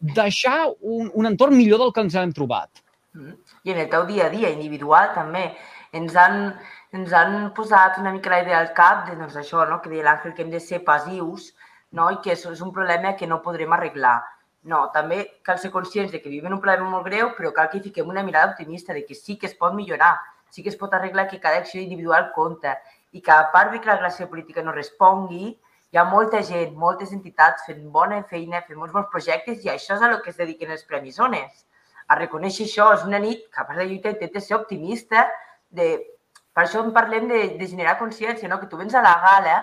deixar 0.01 0.67
un, 0.81 1.11
un 1.13 1.29
entorn 1.29 1.57
millor 1.57 1.81
del 1.81 1.93
que 1.93 2.05
ens 2.05 2.17
hem 2.17 2.33
trobat. 2.33 2.81
Mm. 3.13 3.35
I 3.67 3.73
en 3.73 3.81
el 3.83 3.89
teu 3.91 4.05
dia 4.09 4.27
a 4.27 4.33
dia 4.33 4.49
individual 4.53 5.11
també 5.15 5.51
ens 5.97 6.15
han, 6.15 6.53
ens 6.95 7.13
han 7.13 7.51
posat 7.55 7.99
una 8.01 8.13
mica 8.15 8.31
la 8.31 8.41
idea 8.45 8.61
al 8.61 8.71
cap 8.77 9.05
de 9.09 9.17
doncs, 9.19 9.35
això, 9.37 9.65
no? 9.69 9.81
que 9.83 9.91
deia 9.91 10.05
l'Àngel, 10.07 10.33
que 10.35 10.45
hem 10.45 10.53
de 10.53 10.61
ser 10.63 10.81
passius 10.87 11.51
no? 11.91 12.09
i 12.11 12.19
que 12.23 12.33
això 12.33 12.51
és 12.55 12.61
un 12.61 12.71
problema 12.75 13.15
que 13.19 13.27
no 13.27 13.41
podrem 13.45 13.73
arreglar. 13.73 14.19
No, 14.71 14.83
també 14.93 15.23
cal 15.47 15.57
ser 15.59 15.71
conscients 15.73 16.11
de 16.13 16.21
que 16.21 16.29
vivim 16.29 16.53
un 16.53 16.61
problema 16.61 16.89
molt 16.89 17.07
greu, 17.07 17.31
però 17.37 17.51
cal 17.55 17.69
que 17.71 17.81
fiquem 17.81 18.09
una 18.09 18.23
mirada 18.23 18.51
optimista 18.51 18.93
de 18.93 19.05
que 19.05 19.15
sí 19.15 19.37
que 19.37 19.47
es 19.49 19.55
pot 19.57 19.73
millorar, 19.73 20.13
sí 20.49 20.61
que 20.61 20.69
es 20.69 20.77
pot 20.77 20.93
arreglar, 20.93 21.27
que 21.29 21.39
cada 21.39 21.57
acció 21.63 21.81
individual 21.81 22.31
compta 22.35 22.77
i 23.11 23.21
que 23.21 23.31
a 23.31 23.49
part 23.51 23.71
de 23.73 23.81
que 23.81 23.89
la 23.89 23.97
classe 23.99 24.27
política 24.27 24.61
no 24.61 24.75
respongui, 24.75 25.57
hi 25.91 25.97
ha 25.97 26.05
molta 26.07 26.43
gent, 26.47 26.77
moltes 26.79 27.11
entitats 27.11 27.65
fent 27.67 27.81
bona 27.91 28.21
feina, 28.29 28.61
fent 28.67 28.79
molts 28.79 28.93
bons 28.95 29.09
projectes 29.11 29.65
i 29.65 29.73
això 29.73 29.97
és 29.97 30.05
a 30.05 30.11
lo 30.13 30.21
que 30.21 30.31
es 30.31 30.37
dediquen 30.39 30.71
els 30.71 30.85
Premis 30.87 31.19
Ones. 31.19 31.65
A 32.07 32.15
reconèixer 32.19 32.67
això 32.67 32.91
és 32.93 33.03
una 33.07 33.19
nit 33.19 33.43
que 33.51 33.59
a 33.59 33.65
part 33.67 33.81
de 33.81 33.89
lluita 33.89 34.13
intenta 34.13 34.39
ser 34.39 34.55
optimista, 34.59 35.25
de... 35.69 35.89
per 36.53 36.63
això 36.63 36.85
en 36.85 36.93
parlem 36.95 37.27
de, 37.27 37.41
de 37.59 37.67
generar 37.67 37.97
consciència, 37.99 38.47
no? 38.47 38.59
que 38.61 38.69
tu 38.71 38.79
vens 38.79 38.95
a 38.95 39.03
la 39.03 39.17
gala 39.25 39.57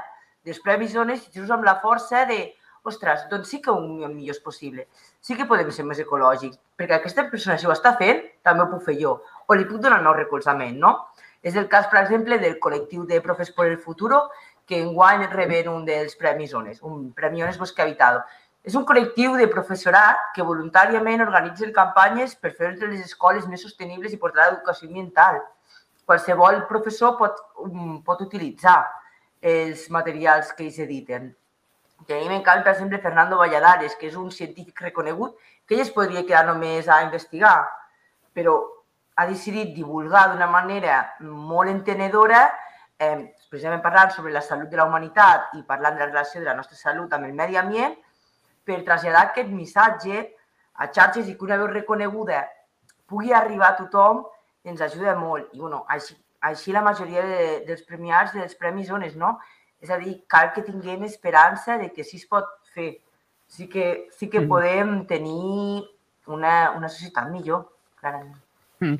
dels 0.48 0.62
Premis 0.64 0.96
Ones 0.96 1.28
i 1.28 1.34
just 1.36 1.52
amb 1.54 1.66
la 1.68 1.76
força 1.82 2.24
de 2.28 2.40
ostres, 2.88 3.26
doncs 3.30 3.50
sí 3.52 3.60
que 3.62 3.74
un 3.74 4.00
millor 4.14 4.34
és 4.36 4.42
possible. 4.42 4.86
Sí 5.20 5.36
que 5.36 5.46
podem 5.50 5.70
ser 5.74 5.84
més 5.84 6.00
ecològics, 6.00 6.58
perquè 6.78 6.98
aquesta 6.98 7.26
persona, 7.30 7.58
si 7.60 7.68
ho 7.68 7.74
està 7.74 7.94
fent, 8.00 8.22
també 8.46 8.64
ho 8.64 8.70
puc 8.72 8.84
fer 8.86 8.96
jo. 9.00 9.18
O 9.46 9.56
li 9.56 9.66
puc 9.68 9.82
donar 9.84 10.00
nou 10.04 10.16
recolzament, 10.16 10.78
no? 10.80 10.94
És 11.42 11.56
el 11.56 11.68
cas, 11.70 11.86
per 11.92 12.00
exemple, 12.02 12.38
del 12.42 12.58
col·lectiu 12.62 13.04
de 13.06 13.20
Profes 13.24 13.52
por 13.54 13.66
el 13.66 13.78
Futuro, 13.78 14.24
que 14.68 14.80
enguany 14.82 15.26
reben 15.32 15.70
un 15.72 15.84
dels 15.86 16.16
Premis 16.20 16.54
ONES, 16.54 16.82
un 16.84 17.12
Premi 17.16 17.42
ONES 17.42 17.58
Bosque 17.60 17.82
Habitado. 17.82 18.24
És 18.64 18.74
un 18.76 18.84
col·lectiu 18.84 19.36
de 19.38 19.46
professorat 19.48 20.32
que 20.36 20.44
voluntàriament 20.44 21.22
organitzen 21.24 21.72
campanyes 21.72 22.34
per 22.36 22.52
fer 22.56 22.74
les 22.82 23.04
escoles 23.04 23.46
més 23.48 23.62
sostenibles 23.64 24.12
i 24.12 24.20
portar 24.20 24.48
l'educació 24.48 24.88
ambiental. 24.90 25.38
Qualsevol 26.08 26.64
professor 26.68 27.14
pot, 27.16 27.38
um, 27.64 28.00
pot 28.04 28.20
utilitzar 28.24 28.82
els 29.42 29.88
materials 29.90 30.52
que 30.52 30.64
ells 30.66 30.78
editen. 30.82 31.30
Tenim 32.06 32.32
en 32.32 32.42
camp, 32.46 32.62
per 32.64 32.72
exemple, 32.74 33.00
Fernando 33.02 33.38
Valladares, 33.38 33.96
que 33.98 34.08
és 34.08 34.16
un 34.16 34.30
científic 34.30 34.80
reconegut, 34.82 35.36
que 35.66 35.74
ell 35.74 35.82
es 35.82 35.92
podria 35.94 36.24
quedar 36.26 36.44
només 36.46 36.88
a 36.88 37.02
investigar, 37.04 37.56
però 38.34 38.56
ha 39.18 39.26
decidit 39.26 39.74
divulgar 39.74 40.28
d'una 40.30 40.46
manera 40.46 41.00
molt 41.20 41.70
entenedora, 41.70 42.44
eh, 42.98 43.34
precisament 43.50 43.82
parlant 43.82 44.12
sobre 44.14 44.32
la 44.32 44.42
salut 44.42 44.70
de 44.70 44.76
la 44.78 44.86
humanitat 44.86 45.54
i 45.58 45.62
parlant 45.66 45.96
de 45.96 46.04
la 46.04 46.10
relació 46.10 46.40
de 46.40 46.46
la 46.46 46.54
nostra 46.54 46.76
salut 46.76 47.12
amb 47.12 47.26
el 47.26 47.34
medi 47.34 47.56
ambient, 47.56 47.96
per 48.64 48.84
traslladar 48.84 49.28
aquest 49.28 49.50
missatge 49.50 50.22
a 50.74 50.86
xarxes 50.92 51.28
i 51.28 51.34
que 51.36 51.44
una 51.44 51.56
veu 51.58 51.66
reconeguda 51.66 52.44
pugui 53.08 53.32
arribar 53.32 53.72
a 53.72 53.78
tothom 53.78 54.22
ens 54.68 54.80
ajuda 54.80 55.16
molt. 55.16 55.48
I 55.54 55.60
bueno, 55.60 55.84
així, 55.88 56.14
així 56.40 56.72
la 56.72 56.82
majoria 56.82 57.22
de, 57.26 57.44
dels 57.68 57.84
premiats 57.86 58.34
dels 58.36 58.56
Premis 58.58 58.90
Ones, 58.94 59.16
no? 59.18 59.36
És 59.82 59.90
a 59.94 59.98
dir, 60.00 60.16
cal 60.30 60.52
que 60.54 60.64
tinguem 60.66 61.04
esperança 61.06 61.78
de 61.78 61.90
que 61.94 62.04
sí 62.06 62.18
es 62.18 62.26
pot 62.26 62.48
fer. 62.74 62.96
Sí 63.48 63.68
que, 63.72 64.08
sí 64.12 64.28
que 64.28 64.42
mm. 64.42 64.48
podem 64.50 64.92
tenir 65.08 65.86
una, 66.28 66.70
una 66.76 66.90
societat 66.92 67.30
millor, 67.32 67.64
clarament. 68.00 68.36
Mm. 68.84 68.98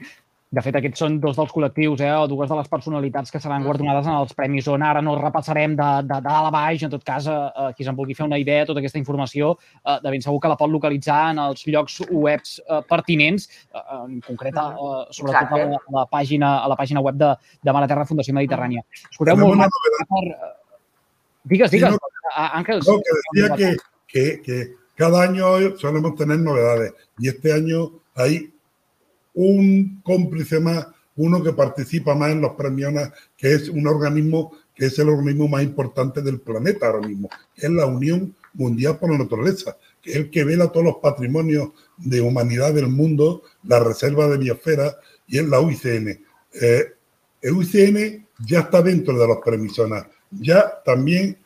De 0.48 0.62
fet, 0.64 0.76
aquests 0.78 1.02
són 1.02 1.18
dos 1.20 1.36
dels 1.36 1.50
col·lectius, 1.52 2.00
eh, 2.00 2.12
o 2.16 2.28
dues 2.30 2.48
de 2.48 2.56
les 2.56 2.68
personalitats 2.72 3.32
que 3.34 3.40
seran 3.40 3.60
mm. 3.60 3.68
guardonades 3.68 4.06
en 4.08 4.14
els 4.16 4.32
Premis 4.36 4.68
on 4.72 4.84
ara 4.86 5.02
no 5.04 5.16
repassarem 5.18 5.74
de, 5.76 5.88
de, 6.06 6.08
de 6.08 6.20
dalt 6.24 6.48
a 6.48 6.52
baix, 6.54 6.84
en 6.86 6.94
tot 6.94 7.04
cas, 7.04 7.26
eh, 7.28 7.34
eh, 7.34 7.66
qui 7.76 7.84
se'n 7.84 7.98
vulgui 7.98 8.16
fer 8.16 8.24
una 8.24 8.38
idea, 8.40 8.64
tota 8.68 8.80
aquesta 8.80 9.00
informació, 9.00 9.50
eh, 9.82 9.98
de 10.00 10.14
ben 10.14 10.24
segur 10.24 10.40
que 10.40 10.48
la 10.48 10.56
pot 10.56 10.72
localitzar 10.72 11.18
en 11.34 11.42
els 11.44 11.66
llocs 11.68 12.00
webs 12.08 12.56
eh, 12.64 12.80
pertinents, 12.88 13.44
eh, 13.76 13.84
en 13.98 14.18
concret, 14.24 14.56
eh, 14.56 15.04
sobretot 15.18 15.52
a 15.52 15.60
la, 15.60 15.82
a 15.84 15.96
la, 16.00 16.06
pàgina, 16.08 16.54
a 16.64 16.72
la 16.72 16.80
pàgina 16.80 17.04
web 17.04 17.20
de, 17.20 17.34
de 17.68 17.76
Mare 17.76 17.92
Terra 17.92 18.08
Fundació 18.08 18.36
Mediterrània. 18.40 18.86
Escolteu 19.12 19.36
molt 19.44 19.60
més 19.60 19.80
per... 20.08 20.24
Digues, 21.48 21.70
digues, 21.70 21.92
sí, 21.92 22.00
no, 22.00 22.48
Ángel. 22.48 22.80
No, 22.88 23.00
que 23.04 23.20
decía 23.20 23.56
que, 23.56 23.76
que, 24.08 24.42
que 24.42 24.76
cada 24.98 25.22
año 25.22 25.76
solemos 25.78 26.16
tener 26.16 26.38
novedades. 26.40 26.92
Y 27.18 27.28
este 27.28 27.52
año 27.52 28.00
hay 28.16 28.52
un 29.38 30.00
cómplice 30.02 30.58
más, 30.58 30.88
uno 31.14 31.42
que 31.44 31.52
participa 31.52 32.12
más 32.16 32.32
en 32.32 32.40
los 32.40 32.54
premios, 32.54 32.92
que 33.36 33.52
es 33.52 33.68
un 33.68 33.86
organismo 33.86 34.52
que 34.74 34.86
es 34.86 34.98
el 34.98 35.08
organismo 35.08 35.48
más 35.48 35.62
importante 35.62 36.22
del 36.22 36.40
planeta 36.40 36.86
ahora 36.86 37.06
mismo, 37.06 37.28
que 37.54 37.66
es 37.66 37.72
la 37.72 37.86
Unión 37.86 38.34
Mundial 38.54 38.98
por 38.98 39.10
la 39.10 39.18
Naturaleza, 39.18 39.76
que 40.00 40.10
es 40.10 40.16
el 40.16 40.30
que 40.30 40.44
vela 40.44 40.68
todos 40.68 40.86
los 40.86 40.96
patrimonios 40.96 41.70
de 41.96 42.20
humanidad 42.20 42.72
del 42.72 42.88
mundo, 42.88 43.42
la 43.64 43.78
reserva 43.80 44.28
de 44.28 44.38
biosfera 44.38 44.96
y 45.26 45.38
es 45.38 45.48
la 45.48 45.60
UICN. 45.60 46.24
Eh, 46.60 46.84
el 47.42 47.52
UICN 47.52 48.26
ya 48.44 48.60
está 48.60 48.82
dentro 48.82 49.18
de 49.18 49.26
los 49.26 49.38
premisonas. 49.44 50.06
Ya 50.30 50.80
también 50.84 51.38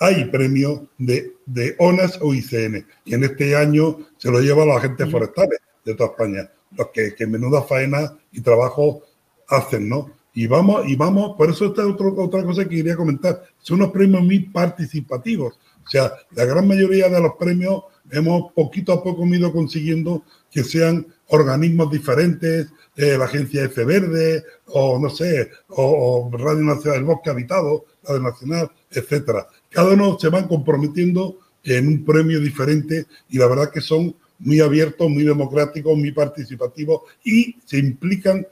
hay 0.00 0.24
premios 0.26 0.82
de, 0.98 1.34
de 1.46 1.74
ONAS 1.78 2.18
o 2.20 2.34
ICN. 2.34 2.86
Y 3.04 3.14
en 3.14 3.24
este 3.24 3.56
año 3.56 3.98
se 4.16 4.30
lo 4.30 4.40
lleva 4.40 4.62
a 4.62 4.66
los 4.66 4.76
agentes 4.76 5.10
forestales 5.10 5.58
de 5.84 5.94
toda 5.94 6.10
España, 6.10 6.50
los 6.76 6.88
que, 6.88 7.14
que 7.14 7.26
menuda 7.26 7.62
faena 7.62 8.16
y 8.32 8.40
trabajo 8.40 9.02
hacen, 9.48 9.88
¿no? 9.88 10.10
Y 10.34 10.46
vamos, 10.46 10.86
y 10.86 10.94
vamos, 10.94 11.36
por 11.36 11.50
eso 11.50 11.66
esta 11.66 11.82
es 11.82 11.88
otra 11.88 12.44
cosa 12.44 12.62
que 12.64 12.76
quería 12.76 12.94
comentar. 12.94 13.42
Son 13.60 13.80
unos 13.80 13.90
premios 13.90 14.22
muy 14.22 14.40
participativos. 14.40 15.58
O 15.84 15.90
sea, 15.90 16.12
la 16.32 16.44
gran 16.44 16.68
mayoría 16.68 17.08
de 17.08 17.20
los 17.20 17.32
premios 17.36 17.82
hemos 18.10 18.52
poquito 18.52 18.92
a 18.92 19.02
poco 19.02 19.26
ido 19.26 19.52
consiguiendo 19.52 20.22
que 20.50 20.62
sean 20.62 21.06
organismos 21.28 21.90
diferentes, 21.90 22.68
eh, 22.96 23.16
la 23.18 23.24
agencia 23.24 23.64
F 23.64 23.84
Verde, 23.84 24.44
o 24.66 24.98
no 24.98 25.10
sé, 25.10 25.50
o, 25.68 26.30
Radio 26.32 26.62
Nacional 26.62 26.98
del 26.98 27.04
Bosque 27.04 27.30
Habitado, 27.30 27.86
Radio 28.04 28.22
Nacional, 28.22 28.70
etcétera. 28.90 29.46
Cada 29.70 29.92
uno 29.92 30.18
se 30.18 30.28
van 30.28 30.46
comprometiendo 30.46 31.38
en 31.64 31.88
un 31.88 32.04
premio 32.04 32.40
diferente 32.40 33.06
y 33.28 33.38
la 33.38 33.46
verdad 33.46 33.70
que 33.70 33.80
son 33.80 34.14
muy 34.38 34.60
abiertos, 34.60 35.08
muy 35.10 35.24
democráticos, 35.24 35.96
muy 35.96 36.12
participativos 36.12 37.02
y 37.24 37.56
se 37.64 37.78
implican, 37.78 38.46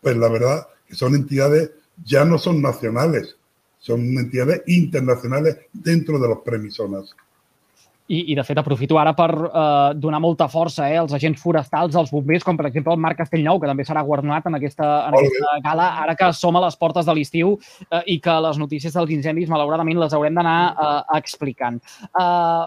pues 0.00 0.16
la 0.16 0.28
verdad, 0.28 0.66
que 0.86 0.94
son 0.94 1.14
entidades, 1.14 1.70
ya 2.04 2.24
no 2.24 2.38
son 2.38 2.62
nacionales, 2.62 3.36
son 3.78 4.00
entidades 4.18 4.62
internacionales 4.66 5.56
dentro 5.72 6.18
de 6.18 6.28
los 6.28 6.38
premisonas. 6.38 7.14
I, 8.08 8.32
i 8.32 8.34
de 8.34 8.42
fet, 8.44 8.56
aprofito 8.56 8.96
ara 8.96 9.12
per 9.12 9.28
eh, 9.36 9.94
donar 10.00 10.20
molta 10.24 10.46
força 10.48 10.86
eh, 10.88 10.96
als 10.96 11.12
agents 11.12 11.40
forestals, 11.42 11.96
als 11.96 12.10
bombers, 12.12 12.44
com 12.44 12.56
per 12.56 12.70
exemple 12.70 12.94
el 12.94 13.02
Marc 13.04 13.18
Castellnou, 13.20 13.60
que 13.60 13.68
també 13.68 13.84
serà 13.84 14.00
guardonat 14.06 14.48
en 14.48 14.56
aquesta, 14.56 14.86
en 15.10 15.18
aquesta 15.18 15.58
gala, 15.66 15.88
ara 16.04 16.14
que 16.16 16.30
som 16.32 16.56
a 16.56 16.62
les 16.64 16.78
portes 16.80 17.04
de 17.04 17.14
l'estiu 17.18 17.52
eh, 17.90 18.00
i 18.14 18.18
que 18.24 18.36
les 18.46 18.60
notícies 18.60 18.96
dels 18.96 19.12
incendis, 19.12 19.50
malauradament, 19.52 20.00
les 20.00 20.16
haurem 20.16 20.40
d'anar 20.40 20.56
eh, 20.70 20.94
explicant. 21.18 21.76
Eh, 22.08 22.64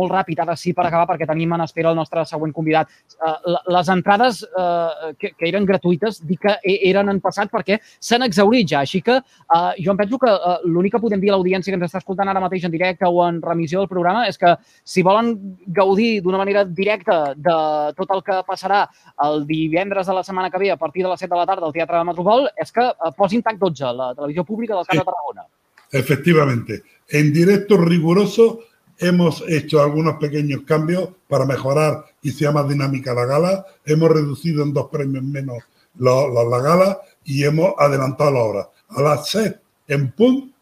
molt 0.00 0.14
ràpid, 0.14 0.40
ara 0.40 0.56
sí, 0.56 0.72
per 0.72 0.88
acabar, 0.88 1.10
perquè 1.12 1.28
tenim 1.28 1.52
en 1.58 1.66
espera 1.66 1.92
el 1.92 2.00
nostre 2.00 2.24
següent 2.28 2.56
convidat. 2.56 2.88
Eh, 3.20 3.36
les 3.76 3.92
entrades 3.92 4.40
eh, 4.48 5.12
que, 5.20 5.34
que 5.36 5.48
eren 5.50 5.68
gratuïtes, 5.68 6.22
dic 6.24 6.40
que 6.44 6.56
e, 6.64 6.78
eren 6.88 7.12
en 7.12 7.20
passat 7.24 7.52
perquè 7.52 7.78
s'han 8.00 8.24
exaurit 8.26 8.72
ja, 8.72 8.82
així 8.84 9.02
que 9.04 9.20
eh, 9.20 9.70
jo 9.76 9.92
em 9.92 10.00
penso 10.00 10.18
que 10.22 10.32
eh, 10.32 10.56
l'únic 10.64 10.96
que 10.96 11.04
podem 11.04 11.20
dir 11.20 11.32
a 11.32 11.36
l'audiència 11.36 11.72
que 11.72 11.78
ens 11.80 11.88
està 11.88 12.00
escoltant 12.02 12.32
ara 12.32 12.42
mateix 12.42 12.64
en 12.64 12.72
directe 12.72 13.08
o 13.08 13.22
en 13.26 13.40
remissió 13.44 13.82
del 13.82 13.92
programa 13.92 14.26
és 14.28 14.40
que 14.40 14.53
si 14.84 15.02
volen 15.02 15.56
gaudir 15.66 16.22
d'una 16.22 16.38
manera 16.38 16.64
directa 16.64 17.34
de 17.34 17.56
tot 17.96 18.10
el 18.14 18.22
que 18.26 18.40
passarà 18.46 18.84
el 19.24 19.46
divendres 19.46 20.06
de 20.06 20.14
la 20.14 20.24
setmana 20.24 20.50
que 20.50 20.58
ve 20.58 20.70
a 20.70 20.76
partir 20.76 21.04
de 21.04 21.10
les 21.10 21.20
7 21.20 21.32
de 21.32 21.40
la 21.40 21.46
tarda 21.46 21.66
al 21.66 21.72
Teatre 21.72 21.98
de 21.98 22.04
Metropol, 22.04 22.48
és 22.56 22.72
que 22.72 22.84
eh, 22.84 23.12
posin 23.16 23.42
TAC 23.42 23.58
12, 23.58 23.92
la 23.94 24.14
televisió 24.14 24.44
pública 24.44 24.74
del 24.74 24.86
Camp 24.86 25.00
de 25.00 25.04
Tarragona. 25.04 25.46
Efectivamente. 25.92 26.82
En 27.08 27.32
directo 27.32 27.76
riguroso 27.76 28.60
hemos 28.98 29.44
hecho 29.48 29.82
algunos 29.82 30.16
pequeños 30.16 30.62
cambios 30.66 31.10
para 31.28 31.44
mejorar 31.44 32.04
y 32.22 32.30
sea 32.30 32.52
más 32.52 32.68
dinámica 32.68 33.14
la 33.14 33.26
gala. 33.26 33.66
Hemos 33.84 34.10
reducido 34.10 34.62
en 34.62 34.72
dos 34.72 34.88
premios 34.90 35.22
menos 35.22 35.58
la, 35.98 36.26
la, 36.28 36.44
la 36.44 36.58
gala 36.60 36.98
y 37.24 37.44
hemos 37.44 37.74
adelantado 37.78 38.30
la 38.30 38.40
hora. 38.40 38.68
A 38.88 39.02
las 39.02 39.28
6 39.28 39.54
en 39.88 40.12
PUN, 40.12 40.54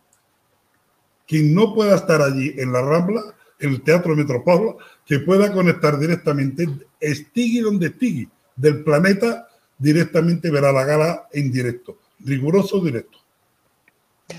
quien 1.26 1.54
no 1.54 1.74
pueda 1.74 1.96
estar 1.96 2.20
allí 2.20 2.54
en 2.58 2.72
la 2.72 2.82
Rambla, 2.82 3.22
el 3.62 3.80
Teatro 3.82 4.16
Metropol, 4.16 4.76
que 5.06 5.20
pueda 5.20 5.52
conectar 5.52 5.98
directamente, 5.98 6.68
estigui 7.00 7.60
donde 7.60 7.86
estigui, 7.88 8.28
del 8.56 8.82
planeta, 8.84 9.48
directamente 9.78 10.50
verà 10.50 10.72
la 10.72 10.84
gala 10.84 11.08
en 11.32 11.50
directo, 11.50 11.96
riguroso 12.20 12.80
directo. 12.84 13.18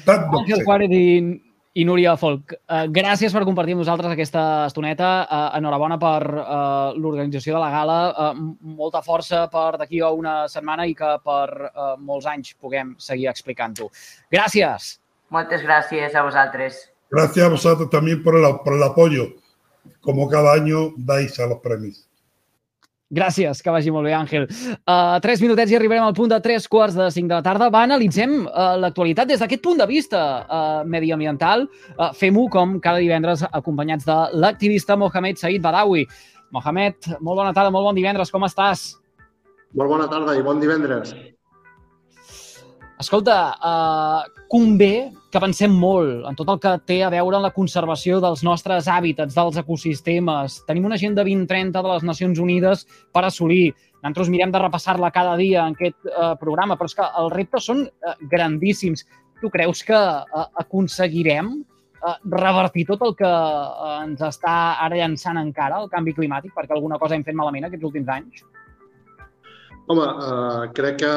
Àngel 0.06 0.64
Juárez 0.64 0.94
i, 0.96 1.42
i 1.76 1.86
Núria 1.86 2.16
Folk, 2.18 2.56
uh, 2.56 2.86
gràcies 2.94 3.34
per 3.34 3.44
compartir 3.46 3.76
amb 3.76 3.84
nosaltres 3.84 4.14
aquesta 4.14 4.44
estoneta. 4.70 5.12
Uh, 5.26 5.44
enhorabona 5.60 6.00
per 6.02 6.22
uh, 6.30 6.94
l'organització 6.98 7.58
de 7.58 7.62
la 7.62 7.70
gala. 7.74 8.00
Uh, 8.14 8.74
molta 8.80 9.04
força 9.06 9.46
per 9.52 9.76
d'aquí 9.82 10.02
a 10.02 10.14
una 10.16 10.44
setmana 10.52 10.88
i 10.90 10.96
que 10.98 11.16
per 11.26 11.48
uh, 11.70 11.94
molts 12.00 12.30
anys 12.30 12.56
puguem 12.60 12.96
seguir 12.98 13.30
explicant-ho. 13.34 13.92
Gràcies! 14.34 14.98
Moltes 15.34 15.64
gràcies 15.66 16.14
a 16.14 16.26
vosaltres. 16.26 16.93
Gracias 17.14 17.46
a 17.46 17.50
vosotros 17.50 17.90
también 17.92 18.24
por 18.24 18.36
el, 18.36 18.44
por 18.66 18.74
el 18.74 18.82
apoyo, 18.82 19.36
como 20.02 20.28
cada 20.28 20.52
año 20.54 20.94
dais 20.98 21.40
a 21.40 21.46
los 21.46 21.60
premios. 21.60 22.10
Gràcies, 23.14 23.60
que 23.62 23.70
vagi 23.70 23.92
molt 23.94 24.08
bé, 24.08 24.14
Àngel. 24.18 24.48
Uh, 24.90 25.20
tres 25.22 25.38
minutets 25.44 25.70
i 25.70 25.76
arribarem 25.78 26.02
al 26.02 26.16
punt 26.18 26.32
de 26.32 26.40
tres 26.42 26.66
quarts 26.66 26.96
de 26.98 27.12
cinc 27.14 27.30
de 27.30 27.36
la 27.36 27.44
tarda. 27.46 27.68
Va, 27.70 27.84
analitzem 27.86 28.48
uh, 28.48 28.74
l'actualitat 28.82 29.30
des 29.30 29.44
d'aquest 29.44 29.62
punt 29.62 29.78
de 29.78 29.86
vista 29.86 30.22
uh, 30.42 30.80
mediambiental. 30.90 31.68
Uh, 31.94 32.10
Fem-ho, 32.18 32.48
com 32.50 32.80
cada 32.82 33.04
divendres, 33.04 33.46
acompanyats 33.52 34.10
de 34.10 34.18
l'activista 34.34 34.98
Mohamed 34.98 35.38
Said 35.38 35.62
Badawi. 35.62 36.08
Mohamed, 36.58 37.12
molt 37.20 37.44
bona 37.44 37.54
tarda, 37.54 37.70
molt 37.70 37.92
bon 37.92 38.02
divendres, 38.02 38.34
com 38.34 38.50
estàs? 38.50 38.96
Molt 39.78 39.94
bona 39.94 40.10
tarda 40.10 40.34
i 40.34 40.42
bon 40.42 40.58
divendres. 40.64 41.14
Escolta, 43.04 43.52
uh, 43.60 44.44
convé 44.48 45.12
que 45.34 45.40
pensem 45.44 45.74
molt 45.76 46.24
en 46.30 46.38
tot 46.40 46.48
el 46.54 46.60
que 46.64 46.72
té 46.88 47.02
a 47.04 47.10
veure 47.12 47.36
amb 47.36 47.44
la 47.44 47.52
conservació 47.52 48.22
dels 48.24 48.46
nostres 48.48 48.88
hàbitats, 48.88 49.36
dels 49.36 49.58
ecosistemes. 49.60 50.62
Tenim 50.70 50.88
una 50.88 50.96
agenda 50.96 51.26
2030 51.28 51.84
de 51.84 51.92
les 51.92 52.06
Nacions 52.08 52.40
Unides 52.40 52.86
per 53.12 53.26
assolir. 53.28 53.74
Nosaltres 54.00 54.32
mirem 54.32 54.56
de 54.56 54.64
repassar-la 54.64 55.12
cada 55.12 55.36
dia 55.42 55.66
en 55.68 55.76
aquest 55.76 56.00
uh, 56.14 56.32
programa, 56.40 56.80
però 56.80 56.88
és 56.88 56.96
que 56.96 57.10
els 57.26 57.36
reptes 57.36 57.68
són 57.68 57.84
uh, 57.84 58.16
grandíssims. 58.32 59.04
Tu 59.44 59.52
creus 59.52 59.84
que 59.84 60.00
uh, 60.00 60.48
aconseguirem 60.64 61.52
uh, 61.60 62.18
revertir 62.38 62.88
tot 62.94 63.04
el 63.04 63.18
que 63.20 63.28
uh, 63.28 63.98
ens 63.98 64.24
està 64.32 64.58
ara 64.86 65.04
llançant 65.04 65.44
encara 65.44 65.84
el 65.84 65.92
canvi 65.92 66.16
climàtic, 66.16 66.56
perquè 66.56 66.78
alguna 66.78 67.04
cosa 67.04 67.20
hem 67.20 67.28
fet 67.28 67.36
malament 67.36 67.68
aquests 67.68 67.92
últims 67.92 68.16
anys? 68.16 68.48
Home, 69.92 70.04
eh, 70.04 70.68
crec 70.78 71.02
que 71.02 71.14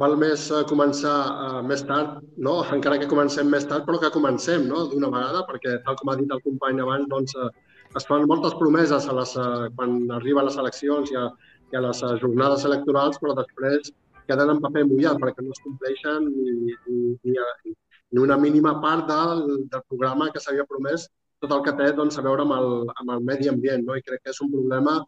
val 0.00 0.14
més 0.20 0.42
eh, 0.52 0.58
començar 0.68 1.14
eh, 1.44 1.60
més 1.64 1.80
tard, 1.88 2.18
no? 2.36 2.58
encara 2.76 2.98
que 3.00 3.08
comencem 3.08 3.48
més 3.48 3.64
tard, 3.70 3.86
però 3.86 3.96
que 4.02 4.10
comencem 4.12 4.66
no? 4.68 4.82
d'una 4.90 5.08
vegada, 5.14 5.40
perquè 5.48 5.78
tal 5.86 5.96
com 5.96 6.10
ha 6.12 6.16
dit 6.18 6.34
el 6.36 6.42
company 6.44 6.82
abans, 6.84 7.08
doncs, 7.08 7.32
eh, 7.40 7.48
es 7.96 8.06
fan 8.10 8.26
moltes 8.28 8.58
promeses 8.60 9.08
a 9.08 9.14
les, 9.16 9.32
eh, 9.40 9.70
quan 9.78 9.96
arriben 10.18 10.44
les 10.44 10.58
eleccions 10.60 11.08
i 11.14 11.16
a, 11.16 11.24
i 11.72 11.80
a 11.80 11.82
les 11.86 12.02
eh, 12.04 12.12
jornades 12.20 12.66
electorals, 12.68 13.16
però 13.22 13.32
després 13.38 13.88
queden 14.28 14.52
en 14.52 14.60
paper 14.66 14.84
mullat 14.90 15.16
perquè 15.22 15.46
no 15.46 15.56
es 15.56 15.64
compleixen 15.64 16.28
ni, 16.28 16.76
ni, 16.84 16.98
ni, 17.24 17.74
ni 18.12 18.20
una 18.20 18.36
mínima 18.36 18.76
part 18.84 19.08
del, 19.08 19.46
del 19.72 19.86
programa 19.88 20.28
que 20.34 20.44
s'havia 20.44 20.68
promès, 20.68 21.08
tot 21.40 21.56
el 21.56 21.64
que 21.64 21.72
té 21.78 21.88
doncs, 21.96 22.20
a 22.20 22.26
veure 22.28 22.44
amb 22.44 22.52
el, 22.58 22.68
amb 23.00 23.16
el 23.16 23.24
medi 23.24 23.48
ambient. 23.48 23.86
No? 23.88 23.96
I 23.96 24.04
crec 24.04 24.26
que 24.26 24.34
és 24.34 24.44
un 24.44 24.52
problema 24.52 24.98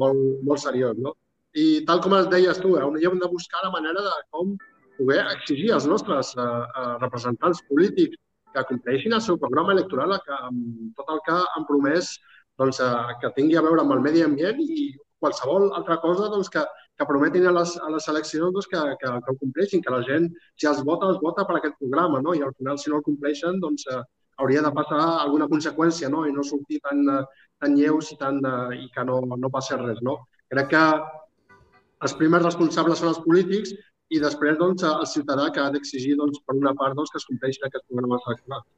molt, 0.00 0.24
molt 0.48 0.64
seriós. 0.64 0.96
No? 0.96 1.12
I 1.54 1.84
tal 1.88 2.00
com 2.00 2.14
es 2.16 2.28
deies 2.32 2.60
tu, 2.62 2.76
eh, 2.78 2.84
hem 3.06 3.18
de 3.20 3.28
buscar 3.28 3.60
la 3.64 3.70
manera 3.70 4.02
de 4.02 4.12
com 4.30 4.56
poder 4.98 5.24
exigir 5.36 5.72
als 5.72 5.86
nostres 5.86 6.34
eh, 6.36 6.42
eh, 6.42 6.92
representants 7.00 7.62
polítics 7.68 8.18
que 8.52 8.64
compleixin 8.68 9.16
el 9.16 9.24
seu 9.24 9.38
programa 9.40 9.72
electoral 9.72 10.14
que, 10.24 10.36
amb 10.48 10.92
tot 10.96 11.08
el 11.12 11.20
que 11.26 11.38
han 11.56 11.66
promès 11.68 12.14
doncs, 12.60 12.80
eh, 12.80 13.16
que 13.20 13.32
tingui 13.36 13.56
a 13.56 13.64
veure 13.64 13.84
amb 13.84 13.96
el 13.96 14.04
medi 14.04 14.24
ambient 14.24 14.60
i 14.60 14.92
qualsevol 15.22 15.70
altra 15.78 15.98
cosa 16.02 16.30
doncs, 16.32 16.50
que, 16.52 16.64
que 16.98 17.08
prometin 17.08 17.46
a 17.48 17.54
les, 17.58 17.76
a 17.78 17.92
les 17.92 18.08
eleccions 18.12 18.52
doncs, 18.56 18.68
que, 18.72 18.80
que, 19.02 19.12
que 19.24 19.32
ho 19.34 19.38
compleixin, 19.44 19.84
que 19.84 19.94
la 19.94 20.02
gent, 20.08 20.28
si 20.56 20.68
els 20.70 20.82
vota, 20.88 21.08
els 21.12 21.20
vota 21.22 21.46
per 21.48 21.58
aquest 21.58 21.78
programa, 21.80 22.20
no? 22.24 22.34
i 22.34 22.42
al 22.42 22.54
final, 22.58 22.80
si 22.80 22.90
no 22.90 23.00
el 23.00 23.06
compleixen, 23.06 23.60
doncs, 23.62 23.86
eh, 23.92 24.02
hauria 24.42 24.64
de 24.64 24.72
passar 24.74 25.02
alguna 25.22 25.48
conseqüència 25.48 26.08
no? 26.12 26.26
i 26.26 26.32
no 26.34 26.44
sortir 26.44 26.80
tan, 26.82 27.04
tan 27.60 27.76
lleus 27.78 28.10
i, 28.12 28.18
tan, 28.20 28.40
eh, 28.40 28.84
i 28.84 28.88
que 28.94 29.04
no, 29.08 29.20
no 29.36 29.52
passi 29.52 29.78
res. 29.78 30.00
No? 30.02 30.18
Crec 30.52 30.72
que 30.72 30.84
els 32.02 32.14
primers 32.18 32.44
responsables 32.44 33.02
són 33.02 33.12
els 33.12 33.22
polítics 33.24 33.74
i 34.12 34.20
després 34.20 34.58
doncs, 34.60 34.84
el 34.84 35.08
ciutadà 35.08 35.48
que 35.54 35.62
ha 35.62 35.70
d'exigir 35.72 36.16
doncs, 36.18 36.42
per 36.46 36.58
una 36.58 36.74
part 36.78 36.96
doncs, 36.98 37.12
que 37.12 37.20
es 37.22 37.28
compleixin 37.28 37.68
aquests 37.68 37.88
programes 37.88 38.26
electorals. 38.28 38.68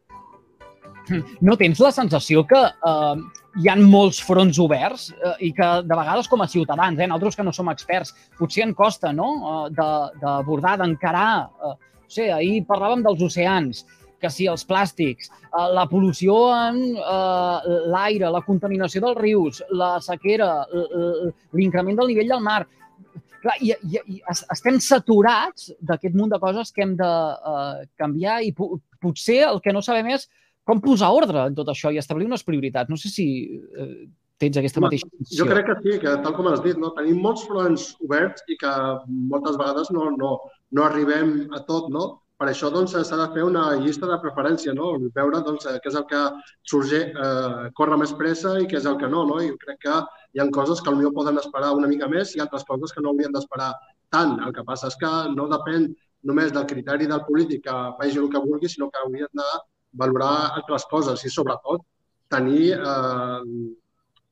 No 1.45 1.57
tens 1.61 1.81
la 1.85 1.91
sensació 1.93 2.45
que 2.49 2.61
eh, 2.65 3.17
hi 3.61 3.69
han 3.69 3.83
molts 3.93 4.23
fronts 4.25 4.61
oberts 4.63 5.11
eh, 5.13 5.35
i 5.49 5.51
que 5.57 5.67
de 5.85 5.99
vegades 5.99 6.31
com 6.33 6.41
a 6.41 6.49
ciutadans, 6.49 7.01
eh, 7.01 7.09
nosaltres 7.11 7.37
que 7.37 7.45
no 7.45 7.53
som 7.53 7.69
experts, 7.73 8.15
potser 8.39 8.65
en 8.65 8.73
costa 8.79 9.13
no? 9.13 9.35
eh, 9.51 9.75
d'abordar, 9.75 10.79
de, 10.79 10.85
d'encarar... 10.87 11.29
Eh, 11.43 11.75
no 12.05 12.13
sé, 12.13 12.29
ahir 12.31 12.67
parlàvem 12.69 13.01
dels 13.05 13.23
oceans, 13.25 13.79
que 14.21 14.29
si 14.33 14.47
els 14.49 14.65
plàstics, 14.69 15.29
eh, 15.29 15.67
la 15.77 15.85
pol·lució 15.91 16.37
en 16.55 16.81
eh, 16.95 17.75
l'aire, 17.93 18.31
la 18.33 18.45
contaminació 18.47 19.03
dels 19.05 19.21
rius, 19.21 19.61
la 19.73 19.97
sequera, 20.05 20.51
l'increment 21.53 22.01
del 22.01 22.13
nivell 22.13 22.33
del 22.37 22.45
mar 22.45 22.63
clar, 23.45 23.59
i, 23.63 23.75
i, 23.87 24.01
i 24.17 24.21
estem 24.33 24.81
saturats 24.83 25.71
d'aquest 25.85 26.17
munt 26.19 26.33
de 26.33 26.41
coses 26.43 26.73
que 26.75 26.85
hem 26.85 26.97
de 26.99 27.13
uh, 27.53 27.85
canviar 28.01 28.41
i 28.45 28.51
potser 28.57 29.43
el 29.49 29.63
que 29.65 29.75
no 29.77 29.85
sabem 29.85 30.11
és 30.17 30.27
com 30.65 30.81
posar 30.81 31.13
ordre 31.13 31.47
en 31.51 31.57
tot 31.57 31.69
això 31.71 31.93
i 31.93 32.01
establir 32.01 32.29
unes 32.29 32.45
prioritats. 32.47 32.91
No 32.91 32.99
sé 33.01 33.13
si 33.13 33.29
uh, 33.61 33.95
tens 34.41 34.59
aquesta 34.59 34.81
Home, 34.81 34.89
mateixa 34.89 35.09
sensació? 35.13 35.41
Jo 35.43 35.49
crec 35.51 35.71
que 35.71 35.79
sí, 35.85 35.97
que 36.03 36.17
tal 36.25 36.37
com 36.37 36.51
has 36.51 36.65
dit, 36.65 36.81
no? 36.81 36.93
tenim 36.99 37.23
molts 37.23 37.47
fronts 37.49 37.89
oberts 38.05 38.45
i 38.49 38.59
que 38.61 38.75
moltes 39.33 39.59
vegades 39.61 39.93
no, 39.95 40.11
no, 40.19 40.37
no 40.75 40.87
arribem 40.89 41.37
a 41.55 41.63
tot, 41.69 41.91
no? 41.95 42.11
Per 42.41 42.49
això 42.51 42.69
doncs, 42.75 42.97
s'ha 43.07 43.17
de 43.21 43.29
fer 43.33 43.45
una 43.47 43.69
llista 43.79 44.09
de 44.11 44.17
preferència, 44.21 44.73
no? 44.75 44.97
veure 45.15 45.39
doncs, 45.47 45.69
què 45.81 45.91
és 45.91 45.99
el 46.01 46.07
que 46.11 46.23
sorge, 46.67 46.99
eh, 47.15 47.69
corre 47.79 47.99
més 48.01 48.13
pressa 48.19 48.57
i 48.59 48.67
què 48.71 48.81
és 48.81 48.89
el 48.91 48.99
que 48.99 49.09
no. 49.13 49.23
no? 49.29 49.39
I 49.41 49.53
jo 49.53 49.61
crec 49.63 49.79
que 49.87 49.95
hi 50.35 50.43
ha 50.43 50.49
coses 50.55 50.83
que 50.83 50.91
potser 50.91 51.13
poden 51.19 51.39
esperar 51.39 51.75
una 51.79 51.91
mica 51.91 52.09
més 52.11 52.35
i 52.35 52.43
altres 52.43 52.67
coses 52.71 52.93
que 52.93 53.03
no 53.03 53.13
haurien 53.13 53.33
d'esperar 53.35 53.71
tant. 54.15 54.35
El 54.47 54.53
que 54.57 54.65
passa 54.67 54.91
és 54.91 54.99
que 55.01 55.13
no 55.37 55.47
depèn 55.53 55.89
només 56.31 56.53
del 56.53 56.67
criteri 56.67 57.07
del 57.07 57.23
polític 57.29 57.65
que 57.69 57.77
faci 58.01 58.19
el 58.19 58.31
que 58.33 58.43
vulgui, 58.43 58.69
sinó 58.69 58.91
que 58.91 59.01
haurien 59.05 59.31
de 59.41 59.49
valorar 60.03 60.35
altres 60.59 60.87
coses 60.91 61.25
i, 61.25 61.31
sobretot, 61.31 61.85
tenir 62.35 62.75
eh, 62.75 63.41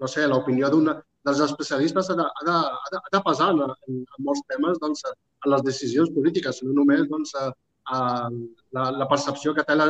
no 0.03 0.09
sé, 0.11 0.27
l'opinió 0.27 0.71
dels 0.73 1.41
especialistes 1.45 2.11
ha 2.11 2.17
de, 2.19 2.25
ha 2.27 2.47
de, 2.49 2.55
ha 2.55 2.88
de, 2.95 2.99
ha 2.99 3.11
de 3.17 3.21
pesar 3.27 3.51
en, 3.55 3.61
en, 3.71 4.01
en 4.03 4.25
molts 4.27 4.43
temes 4.51 4.81
doncs, 4.83 5.05
en 5.07 5.53
les 5.55 5.62
decisions 5.69 6.11
polítiques, 6.17 6.62
no 6.67 6.75
només 6.81 7.05
doncs, 7.11 7.35
a, 7.38 7.53
a, 7.95 8.01
la, 8.75 8.88
la 9.03 9.09
percepció 9.12 9.55
que 9.55 9.65
té 9.69 9.77
la, 9.79 9.87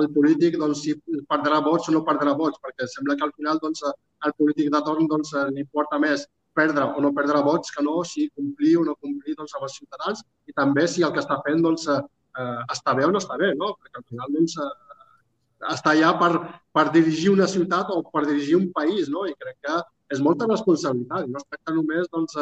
el 0.00 0.08
polític 0.14 0.56
doncs, 0.60 0.82
si 0.84 0.94
perdrà 1.30 1.60
vots 1.64 1.88
o 1.90 1.94
no 1.94 2.02
perdrà 2.06 2.34
vots, 2.38 2.60
perquè 2.62 2.88
sembla 2.90 3.16
que 3.16 3.24
al 3.26 3.34
final 3.36 3.60
doncs, 3.62 3.84
el 4.26 4.34
polític 4.40 4.72
de 4.74 4.82
torn 4.88 5.08
doncs, 5.10 5.32
importa 5.62 6.00
més 6.02 6.26
perdre 6.56 6.88
o 6.96 7.02
no 7.04 7.12
perdre 7.16 7.42
vots 7.44 7.72
que 7.74 7.84
no 7.84 8.00
si 8.08 8.30
complir 8.36 8.76
o 8.80 8.84
no 8.88 8.96
complir 8.96 9.36
doncs, 9.36 9.54
amb 9.56 9.66
els 9.68 9.76
ciutadans 9.80 10.22
i 10.48 10.54
també 10.56 10.86
si 10.88 11.04
el 11.04 11.12
que 11.12 11.22
està 11.24 11.38
fent 11.46 11.64
doncs, 11.64 11.86
eh, 11.88 12.60
està 12.74 12.94
bé 12.96 13.04
o 13.06 13.12
no 13.12 13.20
està 13.22 13.36
bé, 13.40 13.52
no? 13.60 13.74
perquè 13.80 14.00
al 14.00 14.06
final 14.12 14.36
doncs, 14.38 14.56
eh, 14.64 14.72
està 15.72 15.92
allà 15.92 16.14
per, 16.20 16.30
per 16.76 16.86
dirigir 16.94 17.32
una 17.32 17.48
ciutat 17.50 17.92
o 17.92 18.00
per 18.12 18.24
dirigir 18.28 18.56
un 18.60 18.70
país, 18.76 19.10
no? 19.12 19.26
i 19.28 19.36
crec 19.40 19.60
que 19.66 19.76
és 20.14 20.22
molta 20.22 20.48
responsabilitat. 20.48 21.28
No 21.28 21.40
es 21.40 21.46
tracta 21.50 21.74
només 21.74 22.08
doncs, 22.12 22.36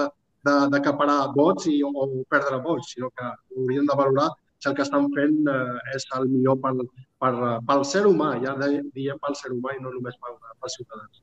d'acaparar 0.44 1.32
vots 1.36 1.68
i, 1.72 1.78
o 1.82 2.06
perdre 2.28 2.58
vots, 2.64 2.90
sinó 2.92 3.08
que 3.16 3.24
hauríem 3.26 3.86
de 3.88 3.96
valorar 3.96 4.28
si 4.60 4.70
el 4.70 4.76
que 4.76 4.84
estan 4.86 5.10
fent 5.16 5.50
eh, 5.50 5.96
és 5.96 6.06
el 6.18 6.28
millor 6.30 6.60
pel, 6.62 6.84
per, 7.20 7.34
pel 7.68 7.84
ser 7.88 8.04
humà, 8.08 8.34
ja 8.44 8.54
de, 8.60 8.78
diem 8.96 9.20
pel 9.22 9.36
ser 9.38 9.52
humà 9.52 9.76
i 9.76 9.82
no 9.82 9.92
només 9.94 10.16
pel, 10.20 10.38
pels 10.60 10.78
ciutadans. 10.80 11.22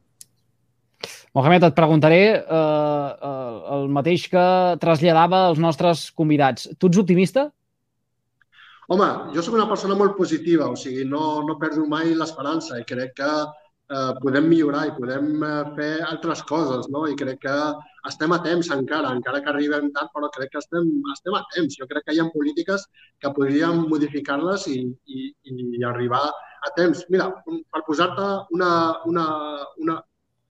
Mohamed, 1.33 1.63
et 1.63 1.77
preguntaré 1.77 2.21
eh, 2.35 2.43
eh, 2.43 3.55
el 3.77 3.87
mateix 3.95 4.27
que 4.31 4.45
traslladava 4.83 5.45
als 5.47 5.61
nostres 5.63 6.09
convidats. 6.11 6.67
Tu 6.77 6.91
ets 6.91 7.01
optimista? 7.01 7.47
Home, 8.91 9.07
jo 9.31 9.43
sóc 9.45 9.55
una 9.55 9.69
persona 9.69 9.95
molt 9.95 10.17
positiva, 10.17 10.67
o 10.67 10.75
sigui, 10.75 11.05
no, 11.07 11.39
no 11.47 11.55
perdo 11.61 11.85
mai 11.87 12.11
l'esperança 12.11 12.81
i 12.81 12.87
crec 12.87 13.15
que 13.21 13.29
eh, 13.91 14.11
podem 14.23 14.47
millorar 14.49 14.85
i 14.87 14.93
podem 14.97 15.31
eh, 15.43 15.63
fer 15.77 15.91
altres 16.07 16.43
coses, 16.51 16.87
no? 16.93 17.03
I 17.09 17.17
crec 17.19 17.41
que 17.45 17.55
estem 18.09 18.35
a 18.35 18.39
temps 18.45 18.69
encara, 18.75 19.11
encara 19.17 19.41
que 19.43 19.51
arribem 19.51 19.89
tard, 19.95 20.11
però 20.15 20.29
crec 20.35 20.53
que 20.53 20.61
estem, 20.61 20.87
estem 21.15 21.35
a 21.37 21.43
temps. 21.55 21.79
Jo 21.79 21.87
crec 21.89 22.07
que 22.07 22.15
hi 22.15 22.21
ha 22.21 22.29
polítiques 22.35 22.87
que 23.21 23.33
podríem 23.35 23.83
modificar-les 23.91 24.69
i, 24.71 24.79
i, 25.17 25.27
i 25.51 25.83
arribar 25.87 26.23
a 26.27 26.71
temps. 26.77 27.03
Mira, 27.09 27.29
per 27.45 27.83
posar-te 27.87 28.29
una, 28.55 28.71
una, 29.09 29.27
una, 29.83 29.99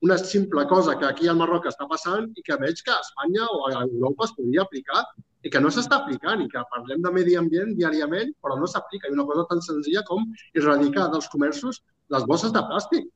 una 0.02 0.18
simple 0.18 0.68
cosa 0.68 0.98
que 1.00 1.08
aquí 1.08 1.28
al 1.28 1.40
Marroc 1.40 1.68
està 1.72 1.88
passant 1.90 2.30
i 2.36 2.46
que 2.46 2.58
veig 2.62 2.82
que 2.86 2.94
a 2.94 3.02
Espanya 3.04 3.48
o 3.50 3.68
a 3.70 3.84
Europa 3.84 4.28
es 4.28 4.36
podria 4.38 4.66
aplicar 4.68 5.06
i 5.42 5.50
que 5.50 5.62
no 5.62 5.72
s'està 5.74 5.98
aplicant 6.04 6.44
i 6.44 6.50
que 6.50 6.62
parlem 6.74 7.02
de 7.02 7.12
medi 7.16 7.34
ambient 7.40 7.74
diàriament 7.78 8.36
però 8.44 8.60
no 8.60 8.70
s'aplica. 8.70 9.10
I 9.10 9.18
una 9.18 9.26
cosa 9.30 9.48
tan 9.50 9.64
senzilla 9.66 10.04
com 10.10 10.28
erradicar 10.54 11.08
dels 11.14 11.30
comerços 11.34 11.82
les 12.14 12.28
bosses 12.30 12.54
de 12.54 12.62
plàstic. 12.70 13.10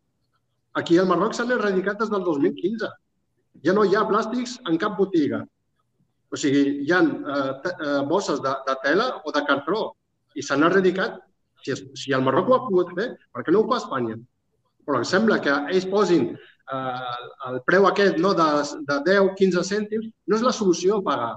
Aquí 0.79 0.97
al 0.99 1.07
Marroc 1.09 1.35
s'han 1.35 1.53
erradicat 1.55 2.01
des 2.01 2.11
del 2.11 2.23
2015. 2.27 2.89
Ja 3.65 3.75
no 3.75 3.85
hi 3.85 3.95
ha 3.95 4.07
plàstics 4.09 4.57
en 4.69 4.79
cap 4.81 4.97
botiga. 4.99 5.43
O 6.31 6.39
sigui, 6.39 6.63
hi 6.83 6.91
ha 6.91 7.01
eh, 7.03 7.53
eh, 7.71 8.01
bosses 8.09 8.41
de, 8.43 8.53
de 8.67 8.75
tela 8.83 9.07
o 9.23 9.31
de 9.35 9.43
cartró 9.47 9.85
i 10.35 10.43
s'han 10.43 10.67
erradicat. 10.67 11.21
Si, 11.63 11.75
si 11.97 12.13
el 12.13 12.25
Marroc 12.25 12.49
ho 12.49 12.57
ha 12.57 12.65
pogut 12.65 12.91
fer, 12.97 13.07
per 13.33 13.45
què 13.45 13.53
no 13.55 13.63
ho 13.63 13.69
fa 13.69 13.79
Espanya? 13.81 14.19
Però 14.85 14.99
em 14.99 15.07
sembla 15.07 15.39
que 15.41 15.55
ells 15.71 15.87
posin 15.89 16.27
eh, 16.35 17.15
el 17.49 17.61
preu 17.69 17.87
aquest 17.89 18.19
no, 18.21 18.33
de, 18.37 18.49
de 18.89 18.99
10-15 19.07 19.65
cèntims, 19.71 20.11
no 20.27 20.39
és 20.39 20.45
la 20.45 20.53
solució 20.59 20.99
a 20.99 21.05
pagar. 21.07 21.33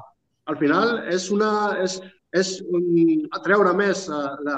Al 0.48 0.57
final 0.61 0.96
és, 1.12 1.29
una, 1.35 1.51
és, 1.85 1.98
és 2.37 2.55
um, 2.64 3.27
atreure 3.37 3.74
més 3.77 4.07
uh, 4.09 4.33
la, 4.44 4.57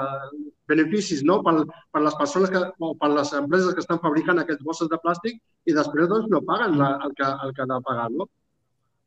beneficis 0.71 1.23
no? 1.27 1.41
per, 1.47 1.55
per 1.93 2.03
les 2.05 2.17
persones 2.19 2.53
que, 2.53 2.63
o 2.79 2.93
per 3.01 3.11
les 3.13 3.33
empreses 3.39 3.77
que 3.77 3.85
estan 3.85 4.03
fabricant 4.05 4.43
aquests 4.43 4.67
bosses 4.67 4.91
de 4.93 4.99
plàstic 5.05 5.41
i 5.67 5.77
després 5.77 6.11
doncs, 6.11 6.31
no 6.33 6.43
paguen 6.47 6.79
la, 6.81 6.93
el, 7.07 7.15
que, 7.19 7.31
el 7.47 7.55
que 7.57 7.65
ha 7.65 7.71
de 7.73 7.81
pagar. 7.87 8.09
No? 8.15 8.29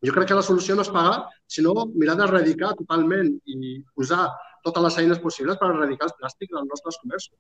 Jo 0.03 0.15
crec 0.15 0.31
que 0.31 0.39
la 0.39 0.45
solució 0.45 0.75
no 0.75 0.83
és 0.83 0.91
pagar, 0.93 1.17
sinó 1.57 1.87
mirar 1.93 2.17
d'erradicar 2.19 2.73
totalment 2.79 3.31
i 3.47 3.77
posar 3.95 4.27
totes 4.63 4.83
les 4.87 5.01
eines 5.03 5.21
possibles 5.23 5.59
per 5.59 5.71
erradicar 5.71 6.09
els 6.09 6.17
plàstics 6.19 6.55
dels 6.55 6.71
nostres 6.71 6.99
comerços 7.03 7.35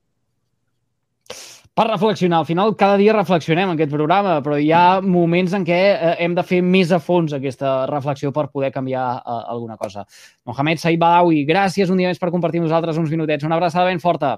per 1.73 1.87
reflexionar. 1.89 2.39
Al 2.39 2.45
final, 2.45 2.75
cada 2.77 2.97
dia 2.97 3.13
reflexionem 3.15 3.71
en 3.71 3.75
aquest 3.75 3.91
programa, 3.91 4.37
però 4.45 4.59
hi 4.61 4.69
ha 4.71 5.01
moments 5.01 5.55
en 5.57 5.65
què 5.65 5.79
eh, 5.93 6.13
hem 6.23 6.35
de 6.37 6.45
fer 6.45 6.61
més 6.61 6.93
a 6.93 7.01
fons 7.01 7.33
aquesta 7.33 7.83
reflexió 7.89 8.31
per 8.31 8.49
poder 8.53 8.71
canviar 8.71 9.07
eh, 9.17 9.39
alguna 9.55 9.77
cosa. 9.77 10.05
Mohamed 10.45 10.81
Said 10.81 11.01
Badawi, 11.01 11.43
gràcies 11.49 11.89
un 11.89 12.01
dia 12.01 12.11
més 12.13 12.21
per 12.21 12.31
compartir 12.31 12.61
amb 12.61 12.69
nosaltres 12.69 12.99
uns 13.01 13.13
minutets. 13.13 13.45
Una 13.45 13.57
abraçada 13.57 13.89
ben 13.89 14.03
forta. 14.03 14.37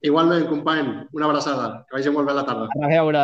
Igualment, 0.00 0.46
company, 0.48 0.86
una 1.12 1.26
abraçada. 1.28 1.84
Que 1.90 1.98
vagi 1.98 2.12
molt 2.14 2.24
bé 2.28 2.32
la 2.32 2.46
tarda. 2.48 2.70
A 2.72 2.88
veure. 2.88 3.18